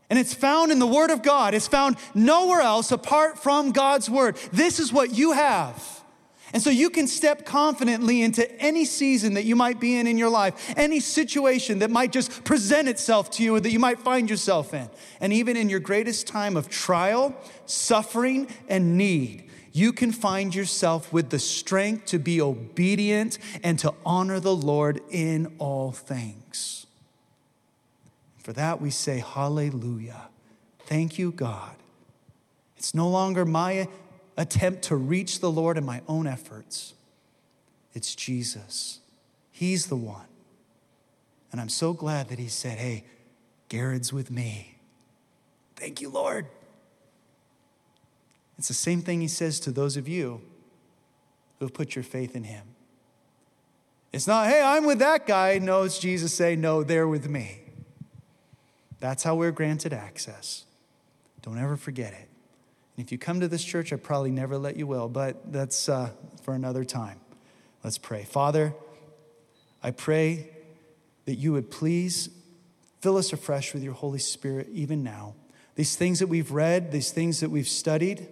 And 0.08 0.16
it's 0.16 0.32
found 0.32 0.70
in 0.70 0.78
the 0.78 0.86
Word 0.86 1.10
of 1.10 1.24
God. 1.24 1.54
It's 1.54 1.66
found 1.66 1.96
nowhere 2.14 2.60
else 2.60 2.92
apart 2.92 3.40
from 3.40 3.72
God's 3.72 4.08
Word. 4.08 4.36
This 4.52 4.78
is 4.78 4.92
what 4.92 5.12
you 5.12 5.32
have. 5.32 5.99
And 6.52 6.62
so 6.62 6.70
you 6.70 6.90
can 6.90 7.06
step 7.06 7.46
confidently 7.46 8.22
into 8.22 8.50
any 8.60 8.84
season 8.84 9.34
that 9.34 9.44
you 9.44 9.54
might 9.54 9.78
be 9.78 9.96
in 9.96 10.06
in 10.06 10.18
your 10.18 10.30
life, 10.30 10.72
any 10.76 10.98
situation 10.98 11.78
that 11.78 11.90
might 11.90 12.10
just 12.10 12.44
present 12.44 12.88
itself 12.88 13.30
to 13.32 13.44
you 13.44 13.54
or 13.54 13.60
that 13.60 13.70
you 13.70 13.78
might 13.78 14.00
find 14.00 14.28
yourself 14.28 14.74
in. 14.74 14.88
And 15.20 15.32
even 15.32 15.56
in 15.56 15.68
your 15.68 15.80
greatest 15.80 16.26
time 16.26 16.56
of 16.56 16.68
trial, 16.68 17.36
suffering, 17.66 18.48
and 18.68 18.96
need, 18.96 19.48
you 19.72 19.92
can 19.92 20.10
find 20.10 20.54
yourself 20.54 21.12
with 21.12 21.30
the 21.30 21.38
strength 21.38 22.06
to 22.06 22.18
be 22.18 22.40
obedient 22.40 23.38
and 23.62 23.78
to 23.78 23.94
honor 24.04 24.40
the 24.40 24.54
Lord 24.54 25.00
in 25.10 25.54
all 25.58 25.92
things. 25.92 26.86
For 28.38 28.52
that 28.54 28.80
we 28.80 28.90
say, 28.90 29.18
Hallelujah. 29.18 30.28
Thank 30.80 31.18
you, 31.18 31.30
God. 31.30 31.76
It's 32.76 32.94
no 32.94 33.08
longer 33.08 33.44
my 33.44 33.86
attempt 34.40 34.82
to 34.84 34.96
reach 34.96 35.40
the 35.40 35.50
Lord 35.50 35.76
in 35.76 35.84
my 35.84 36.00
own 36.08 36.26
efforts. 36.26 36.94
It's 37.92 38.14
Jesus. 38.14 39.00
He's 39.50 39.86
the 39.86 39.96
one. 39.96 40.26
And 41.52 41.60
I'm 41.60 41.68
so 41.68 41.92
glad 41.92 42.28
that 42.28 42.38
He 42.38 42.48
said, 42.48 42.78
Hey, 42.78 43.04
Garrett's 43.68 44.12
with 44.12 44.30
me. 44.30 44.78
Thank 45.76 46.00
you, 46.00 46.08
Lord. 46.08 46.46
It's 48.58 48.68
the 48.68 48.74
same 48.74 49.02
thing 49.02 49.20
He 49.20 49.28
says 49.28 49.60
to 49.60 49.72
those 49.72 49.98
of 49.98 50.08
you 50.08 50.40
who 51.58 51.66
have 51.66 51.74
put 51.74 51.94
your 51.94 52.02
faith 52.02 52.34
in 52.34 52.44
Him. 52.44 52.62
It's 54.10 54.26
not, 54.26 54.48
hey, 54.48 54.62
I'm 54.62 54.86
with 54.86 55.00
that 55.00 55.26
guy. 55.26 55.58
No, 55.58 55.82
it's 55.82 55.98
Jesus 55.98 56.32
saying, 56.32 56.60
no, 56.62 56.82
they're 56.82 57.06
with 57.06 57.28
me. 57.28 57.60
That's 59.00 59.22
how 59.22 59.34
we're 59.34 59.52
granted 59.52 59.92
access. 59.92 60.64
Don't 61.42 61.58
ever 61.58 61.76
forget 61.76 62.14
it. 62.14 62.29
If 62.96 63.10
you 63.12 63.18
come 63.18 63.40
to 63.40 63.48
this 63.48 63.64
church, 63.64 63.92
I 63.92 63.96
probably 63.96 64.30
never 64.30 64.58
let 64.58 64.76
you 64.76 64.86
will, 64.86 65.08
but 65.08 65.52
that's 65.52 65.88
uh, 65.88 66.10
for 66.42 66.54
another 66.54 66.84
time. 66.84 67.20
Let's 67.82 67.98
pray. 67.98 68.24
Father, 68.24 68.74
I 69.82 69.90
pray 69.90 70.50
that 71.24 71.36
you 71.36 71.52
would 71.52 71.70
please 71.70 72.28
fill 73.00 73.16
us 73.16 73.32
afresh 73.32 73.72
with 73.72 73.82
your 73.82 73.94
Holy 73.94 74.18
Spirit 74.18 74.68
even 74.72 75.02
now. 75.02 75.34
These 75.76 75.96
things 75.96 76.18
that 76.18 76.26
we've 76.26 76.50
read, 76.50 76.92
these 76.92 77.10
things 77.10 77.40
that 77.40 77.50
we've 77.50 77.68
studied, 77.68 78.28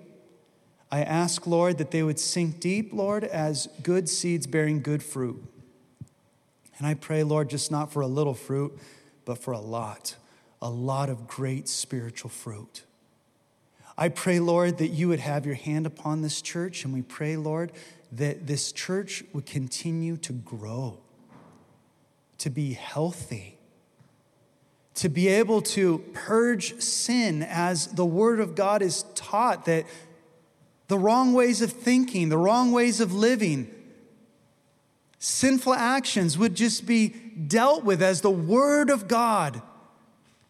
I 0.91 1.03
ask, 1.03 1.47
Lord, 1.47 1.79
that 1.79 1.91
they 1.91 2.03
would 2.03 2.19
sink 2.19 2.61
deep, 2.61 2.93
Lord, 2.93 3.25
as 3.25 3.69
good 3.83 4.09
seeds 4.09 4.47
bearing 4.47 4.83
good 4.83 5.03
fruit. 5.03 5.43
And 6.79 6.87
I 6.87 6.95
pray, 6.95 7.23
Lord, 7.23 7.51
just 7.51 7.71
not 7.71 7.93
for 7.93 8.03
a 8.03 8.07
little 8.07 8.35
fruit, 8.35 8.79
but 9.25 9.39
for 9.39 9.53
a 9.53 9.61
lot, 9.61 10.17
a 10.63 10.71
lot 10.71 11.11
of 11.11 11.27
great 11.27 11.69
spiritual 11.69 12.31
fruit. 12.31 12.83
I 14.01 14.11
pray, 14.11 14.39
Lord, 14.39 14.79
that 14.79 14.91
you 14.91 15.09
would 15.09 15.19
have 15.19 15.45
your 15.45 15.57
hand 15.57 15.85
upon 15.85 16.23
this 16.23 16.41
church, 16.41 16.85
and 16.85 16.95
we 16.95 17.03
pray, 17.03 17.37
Lord, 17.37 17.73
that 18.13 18.47
this 18.47 18.71
church 18.71 19.25
would 19.33 19.45
continue 19.45 20.17
to 20.19 20.33
grow, 20.33 21.01
to 22.39 22.49
be 22.49 22.75
healthy, 22.75 23.59
to 24.95 25.09
be 25.09 25.27
able 25.27 25.63
to 25.63 25.99
purge 26.13 26.81
sin 26.81 27.43
as 27.43 27.89
the 27.89 28.07
Word 28.07 28.39
of 28.39 28.55
God 28.55 28.83
is 28.83 29.05
taught, 29.17 29.65
that 29.65 29.85
the 30.87 30.97
wrong 30.97 31.33
ways 31.33 31.61
of 31.61 31.73
thinking, 31.73 32.29
the 32.29 32.39
wrong 32.39 32.71
ways 32.71 33.01
of 33.01 33.13
living, 33.13 33.69
sinful 35.19 35.75
actions 35.75 36.39
would 36.39 36.55
just 36.55 36.87
be 36.87 37.09
dealt 37.09 37.83
with 37.83 38.01
as 38.01 38.21
the 38.21 38.31
Word 38.31 38.91
of 38.91 39.09
God 39.09 39.61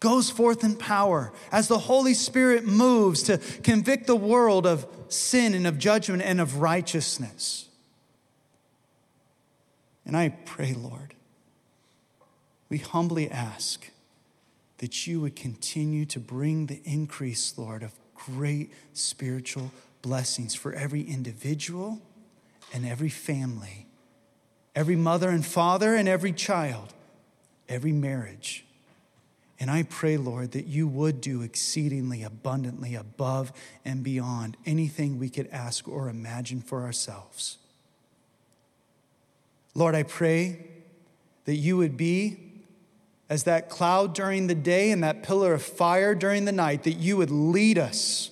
goes 0.01 0.30
forth 0.30 0.62
in 0.62 0.76
power 0.76 1.32
as 1.51 1.68
the 1.68 1.78
Holy 1.78 2.14
Spirit 2.14 2.64
moves 2.64 3.22
to 3.24 3.38
convict 3.62 4.07
the 4.07 4.16
world 4.16 4.66
of 4.66 4.86
sin 5.09 5.55
and 5.55 5.66
of 5.66 5.78
judgment 5.78 6.22
and 6.22 6.40
of 6.40 6.57
righteousness. 6.57 7.68
And 10.07 10.16
I 10.16 10.30
pray, 10.30 10.72
Lord, 10.72 11.14
we 12.68 12.78
humbly 12.78 13.30
ask 13.30 13.90
that 14.78 15.07
you 15.07 15.20
would 15.20 15.34
continue 15.34 16.05
to 16.07 16.20
bring 16.20 16.66
the 16.66 16.80
increase, 16.84 17.59
Lord, 17.59 17.82
of 17.82 17.92
great 18.14 18.72
spiritual 18.92 19.72
blessings 20.03 20.55
for 20.55 20.72
every 20.72 21.03
individual 21.03 22.01
and 22.72 22.86
every 22.86 23.09
family, 23.09 23.86
every 24.76 24.96
mother 24.96 25.28
and 25.28 25.44
father 25.44 25.94
and 25.94 26.09
every 26.09 26.32
child, 26.32 26.94
every 27.68 27.92
marriage 27.92 28.64
and 29.61 29.70
I 29.70 29.82
pray, 29.82 30.16
Lord, 30.16 30.52
that 30.52 30.66
you 30.66 30.86
would 30.86 31.20
do 31.20 31.42
exceedingly 31.42 32.22
abundantly 32.22 32.94
above 32.94 33.52
and 33.84 34.04
beyond 34.04 34.56
anything 34.64 35.18
we 35.18 35.28
could 35.28 35.48
ask 35.48 35.88
or 35.88 36.09
imagine 36.09 36.61
for 36.61 36.82
ourselves. 36.82 37.59
Lord, 39.74 39.96
I 39.96 40.04
pray 40.04 40.66
that 41.44 41.56
you 41.56 41.76
would 41.76 41.96
be 41.96 42.38
as 43.28 43.44
that 43.44 43.68
cloud 43.68 44.14
during 44.14 44.46
the 44.46 44.54
day 44.54 44.90
and 44.90 45.02
that 45.02 45.22
pillar 45.22 45.52
of 45.54 45.62
fire 45.62 46.14
during 46.14 46.44
the 46.44 46.52
night, 46.52 46.84
that 46.84 46.92
you 46.92 47.16
would 47.16 47.30
lead 47.30 47.78
us. 47.78 48.30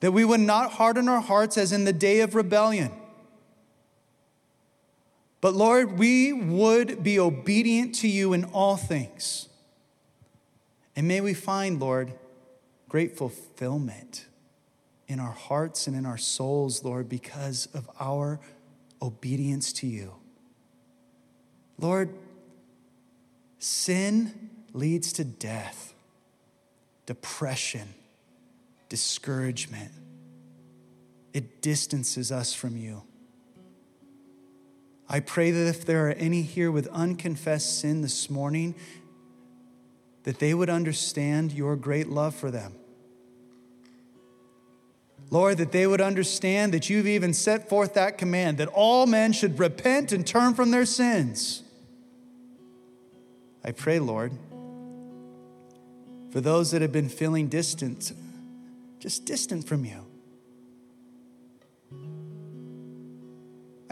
That 0.00 0.12
we 0.12 0.24
would 0.24 0.40
not 0.40 0.72
harden 0.72 1.08
our 1.08 1.20
hearts 1.20 1.56
as 1.56 1.72
in 1.72 1.84
the 1.84 1.92
day 1.92 2.20
of 2.20 2.34
rebellion 2.34 2.92
but 5.42 5.54
Lord, 5.54 5.98
we 5.98 6.32
would 6.32 7.02
be 7.02 7.18
obedient 7.18 7.96
to 7.96 8.08
you 8.08 8.32
in 8.32 8.44
all 8.44 8.76
things. 8.76 9.48
And 10.94 11.08
may 11.08 11.20
we 11.20 11.34
find, 11.34 11.80
Lord, 11.80 12.12
great 12.88 13.16
fulfillment 13.16 14.26
in 15.08 15.18
our 15.18 15.32
hearts 15.32 15.88
and 15.88 15.96
in 15.96 16.06
our 16.06 16.16
souls, 16.16 16.84
Lord, 16.84 17.08
because 17.08 17.66
of 17.74 17.90
our 17.98 18.38
obedience 19.02 19.72
to 19.74 19.88
you. 19.88 20.14
Lord, 21.76 22.14
sin 23.58 24.50
leads 24.72 25.12
to 25.14 25.24
death, 25.24 25.92
depression, 27.04 27.94
discouragement. 28.88 29.90
It 31.32 31.62
distances 31.62 32.30
us 32.30 32.54
from 32.54 32.76
you. 32.76 33.02
I 35.12 35.20
pray 35.20 35.50
that 35.50 35.68
if 35.68 35.84
there 35.84 36.08
are 36.08 36.12
any 36.12 36.40
here 36.40 36.70
with 36.70 36.88
unconfessed 36.88 37.80
sin 37.80 38.00
this 38.00 38.30
morning, 38.30 38.74
that 40.22 40.38
they 40.38 40.54
would 40.54 40.70
understand 40.70 41.52
your 41.52 41.76
great 41.76 42.08
love 42.08 42.34
for 42.34 42.50
them. 42.50 42.72
Lord, 45.28 45.58
that 45.58 45.70
they 45.70 45.86
would 45.86 46.00
understand 46.00 46.72
that 46.72 46.88
you've 46.88 47.06
even 47.06 47.34
set 47.34 47.68
forth 47.68 47.92
that 47.94 48.16
command 48.16 48.56
that 48.56 48.68
all 48.68 49.06
men 49.06 49.34
should 49.34 49.58
repent 49.58 50.12
and 50.12 50.26
turn 50.26 50.54
from 50.54 50.70
their 50.70 50.86
sins. 50.86 51.62
I 53.62 53.72
pray, 53.72 53.98
Lord, 53.98 54.32
for 56.30 56.40
those 56.40 56.70
that 56.70 56.80
have 56.80 56.92
been 56.92 57.10
feeling 57.10 57.48
distant, 57.48 58.12
just 58.98 59.26
distant 59.26 59.66
from 59.68 59.84
you. 59.84 60.01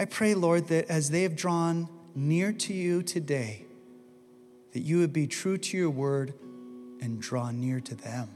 I 0.01 0.07
pray, 0.07 0.34
Lord, 0.34 0.68
that 0.68 0.88
as 0.88 1.11
they 1.11 1.24
have 1.24 1.36
drawn 1.36 1.86
near 2.14 2.55
to 2.55 2.72
you 2.72 3.03
today, 3.03 3.66
that 4.72 4.80
you 4.80 5.01
would 5.01 5.12
be 5.12 5.26
true 5.26 5.59
to 5.59 5.76
your 5.76 5.90
word 5.90 6.32
and 7.03 7.20
draw 7.20 7.51
near 7.51 7.80
to 7.80 7.94
them. 7.94 8.30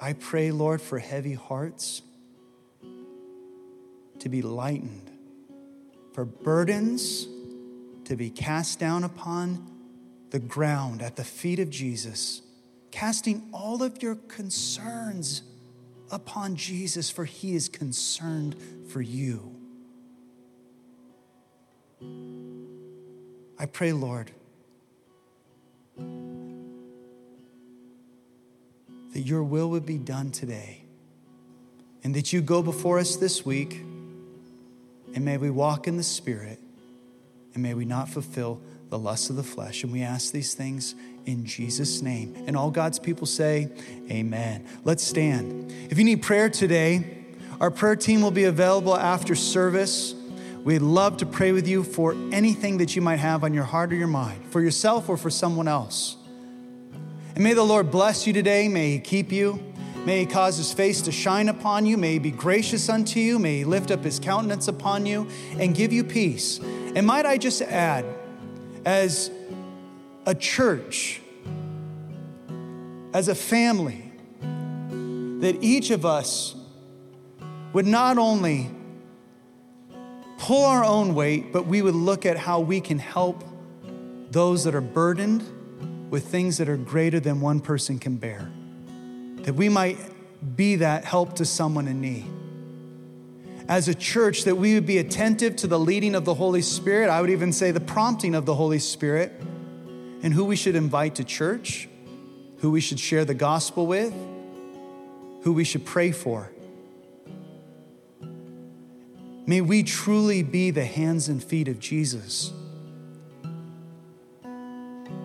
I 0.00 0.14
pray, 0.14 0.52
Lord, 0.52 0.80
for 0.80 0.98
heavy 0.98 1.34
hearts 1.34 2.00
to 4.20 4.28
be 4.30 4.40
lightened, 4.40 5.10
for 6.14 6.24
burdens 6.24 7.26
to 8.06 8.16
be 8.16 8.30
cast 8.30 8.78
down 8.78 9.04
upon 9.04 9.70
the 10.30 10.38
ground 10.38 11.02
at 11.02 11.16
the 11.16 11.24
feet 11.24 11.58
of 11.58 11.68
Jesus, 11.68 12.40
casting 12.90 13.50
all 13.52 13.82
of 13.82 14.02
your 14.02 14.14
concerns 14.14 15.42
upon 16.12 16.54
Jesus, 16.54 17.10
for 17.10 17.24
he 17.24 17.54
is 17.54 17.68
concerned 17.68 18.54
for 18.88 19.00
you. 19.00 19.56
I 23.58 23.66
pray, 23.66 23.92
Lord, 23.92 24.30
that 29.12 29.20
your 29.20 29.42
will 29.42 29.70
would 29.70 29.86
be 29.86 29.98
done 29.98 30.30
today 30.30 30.82
and 32.04 32.14
that 32.14 32.32
you 32.32 32.40
go 32.40 32.62
before 32.62 32.98
us 32.98 33.16
this 33.16 33.44
week 33.44 33.80
and 35.14 35.24
may 35.24 35.36
we 35.36 35.50
walk 35.50 35.86
in 35.86 35.96
the 35.96 36.02
Spirit 36.02 36.58
and 37.54 37.62
may 37.62 37.74
we 37.74 37.84
not 37.84 38.08
fulfill 38.08 38.60
the 38.92 38.98
lusts 38.98 39.30
of 39.30 39.36
the 39.36 39.42
flesh. 39.42 39.84
And 39.84 39.92
we 39.92 40.02
ask 40.02 40.32
these 40.32 40.52
things 40.52 40.94
in 41.24 41.46
Jesus' 41.46 42.02
name. 42.02 42.34
And 42.46 42.54
all 42.54 42.70
God's 42.70 42.98
people 42.98 43.26
say, 43.26 43.70
Amen. 44.10 44.66
Let's 44.84 45.02
stand. 45.02 45.72
If 45.88 45.96
you 45.96 46.04
need 46.04 46.20
prayer 46.20 46.50
today, 46.50 47.24
our 47.58 47.70
prayer 47.70 47.96
team 47.96 48.20
will 48.20 48.30
be 48.30 48.44
available 48.44 48.94
after 48.94 49.34
service. 49.34 50.14
We'd 50.62 50.82
love 50.82 51.16
to 51.16 51.26
pray 51.26 51.52
with 51.52 51.66
you 51.66 51.84
for 51.84 52.12
anything 52.32 52.76
that 52.78 52.94
you 52.94 53.00
might 53.00 53.16
have 53.16 53.44
on 53.44 53.54
your 53.54 53.64
heart 53.64 53.94
or 53.94 53.96
your 53.96 54.08
mind, 54.08 54.44
for 54.50 54.60
yourself 54.60 55.08
or 55.08 55.16
for 55.16 55.30
someone 55.30 55.68
else. 55.68 56.16
And 57.34 57.42
may 57.42 57.54
the 57.54 57.62
Lord 57.62 57.90
bless 57.90 58.26
you 58.26 58.34
today. 58.34 58.68
May 58.68 58.90
He 58.90 58.98
keep 58.98 59.32
you. 59.32 59.58
May 60.04 60.20
He 60.20 60.26
cause 60.26 60.58
His 60.58 60.70
face 60.70 61.00
to 61.02 61.12
shine 61.12 61.48
upon 61.48 61.86
you. 61.86 61.96
May 61.96 62.12
He 62.12 62.18
be 62.18 62.30
gracious 62.30 62.90
unto 62.90 63.20
you. 63.20 63.38
May 63.38 63.58
He 63.58 63.64
lift 63.64 63.90
up 63.90 64.04
His 64.04 64.18
countenance 64.18 64.68
upon 64.68 65.06
you 65.06 65.28
and 65.58 65.74
give 65.74 65.94
you 65.94 66.04
peace. 66.04 66.58
And 66.94 67.06
might 67.06 67.24
I 67.24 67.38
just 67.38 67.62
add, 67.62 68.04
as 68.84 69.30
a 70.26 70.34
church, 70.34 71.20
as 73.12 73.28
a 73.28 73.34
family, 73.34 74.12
that 75.40 75.58
each 75.60 75.90
of 75.90 76.06
us 76.06 76.54
would 77.72 77.86
not 77.86 78.18
only 78.18 78.70
pull 80.38 80.64
our 80.64 80.84
own 80.84 81.14
weight, 81.14 81.52
but 81.52 81.66
we 81.66 81.82
would 81.82 81.94
look 81.94 82.26
at 82.26 82.36
how 82.36 82.60
we 82.60 82.80
can 82.80 82.98
help 82.98 83.44
those 84.30 84.64
that 84.64 84.74
are 84.74 84.80
burdened 84.80 85.42
with 86.10 86.26
things 86.26 86.58
that 86.58 86.68
are 86.68 86.76
greater 86.76 87.20
than 87.20 87.40
one 87.40 87.60
person 87.60 87.98
can 87.98 88.16
bear. 88.16 88.50
That 89.44 89.54
we 89.54 89.68
might 89.68 89.98
be 90.56 90.76
that 90.76 91.04
help 91.04 91.34
to 91.36 91.44
someone 91.44 91.88
in 91.88 92.00
need. 92.00 92.26
As 93.72 93.88
a 93.88 93.94
church, 93.94 94.44
that 94.44 94.56
we 94.56 94.74
would 94.74 94.84
be 94.84 94.98
attentive 94.98 95.56
to 95.56 95.66
the 95.66 95.78
leading 95.78 96.14
of 96.14 96.26
the 96.26 96.34
Holy 96.34 96.60
Spirit. 96.60 97.08
I 97.08 97.22
would 97.22 97.30
even 97.30 97.54
say 97.54 97.70
the 97.70 97.80
prompting 97.80 98.34
of 98.34 98.44
the 98.44 98.54
Holy 98.54 98.78
Spirit 98.78 99.32
and 100.22 100.34
who 100.34 100.44
we 100.44 100.56
should 100.56 100.76
invite 100.76 101.14
to 101.14 101.24
church, 101.24 101.88
who 102.58 102.70
we 102.70 102.82
should 102.82 103.00
share 103.00 103.24
the 103.24 103.32
gospel 103.32 103.86
with, 103.86 104.12
who 105.44 105.54
we 105.54 105.64
should 105.64 105.86
pray 105.86 106.12
for. 106.12 106.52
May 109.46 109.62
we 109.62 109.84
truly 109.84 110.42
be 110.42 110.70
the 110.70 110.84
hands 110.84 111.30
and 111.30 111.42
feet 111.42 111.66
of 111.66 111.80
Jesus. 111.80 112.52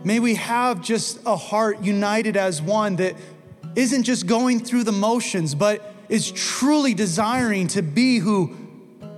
May 0.05 0.21
we 0.21 0.35
have 0.35 0.81
just 0.81 1.19
a 1.25 1.35
heart 1.35 1.81
united 1.81 2.37
as 2.37 2.61
one 2.61 2.95
that 2.95 3.17
isn't 3.75 4.03
just 4.03 4.25
going 4.25 4.61
through 4.61 4.85
the 4.85 4.93
motions, 4.93 5.53
but 5.53 5.95
is 6.09 6.31
truly 6.31 6.93
desiring 6.93 7.67
to 7.67 7.81
be 7.81 8.19
who 8.19 8.55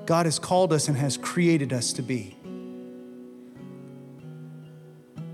God 0.06 0.26
has 0.26 0.40
called 0.40 0.74
us 0.74 0.88
and 0.88 0.98
has 0.98 1.18
created 1.18 1.72
us 1.72 1.94
to 1.94 2.02
be. 2.02 2.36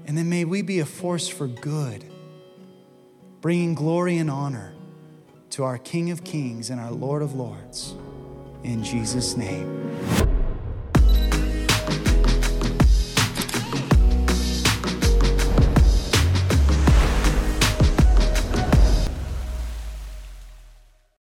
And 0.07 0.17
then 0.17 0.29
may 0.29 0.45
we 0.45 0.61
be 0.61 0.79
a 0.79 0.85
force 0.85 1.27
for 1.27 1.47
good, 1.47 2.05
bringing 3.41 3.73
glory 3.73 4.17
and 4.17 4.29
honor 4.29 4.73
to 5.51 5.63
our 5.63 5.77
King 5.77 6.11
of 6.11 6.23
Kings 6.23 6.69
and 6.69 6.79
our 6.79 6.91
Lord 6.91 7.21
of 7.21 7.35
Lords 7.35 7.95
in 8.63 8.83
Jesus' 8.83 9.37
name. 9.37 10.34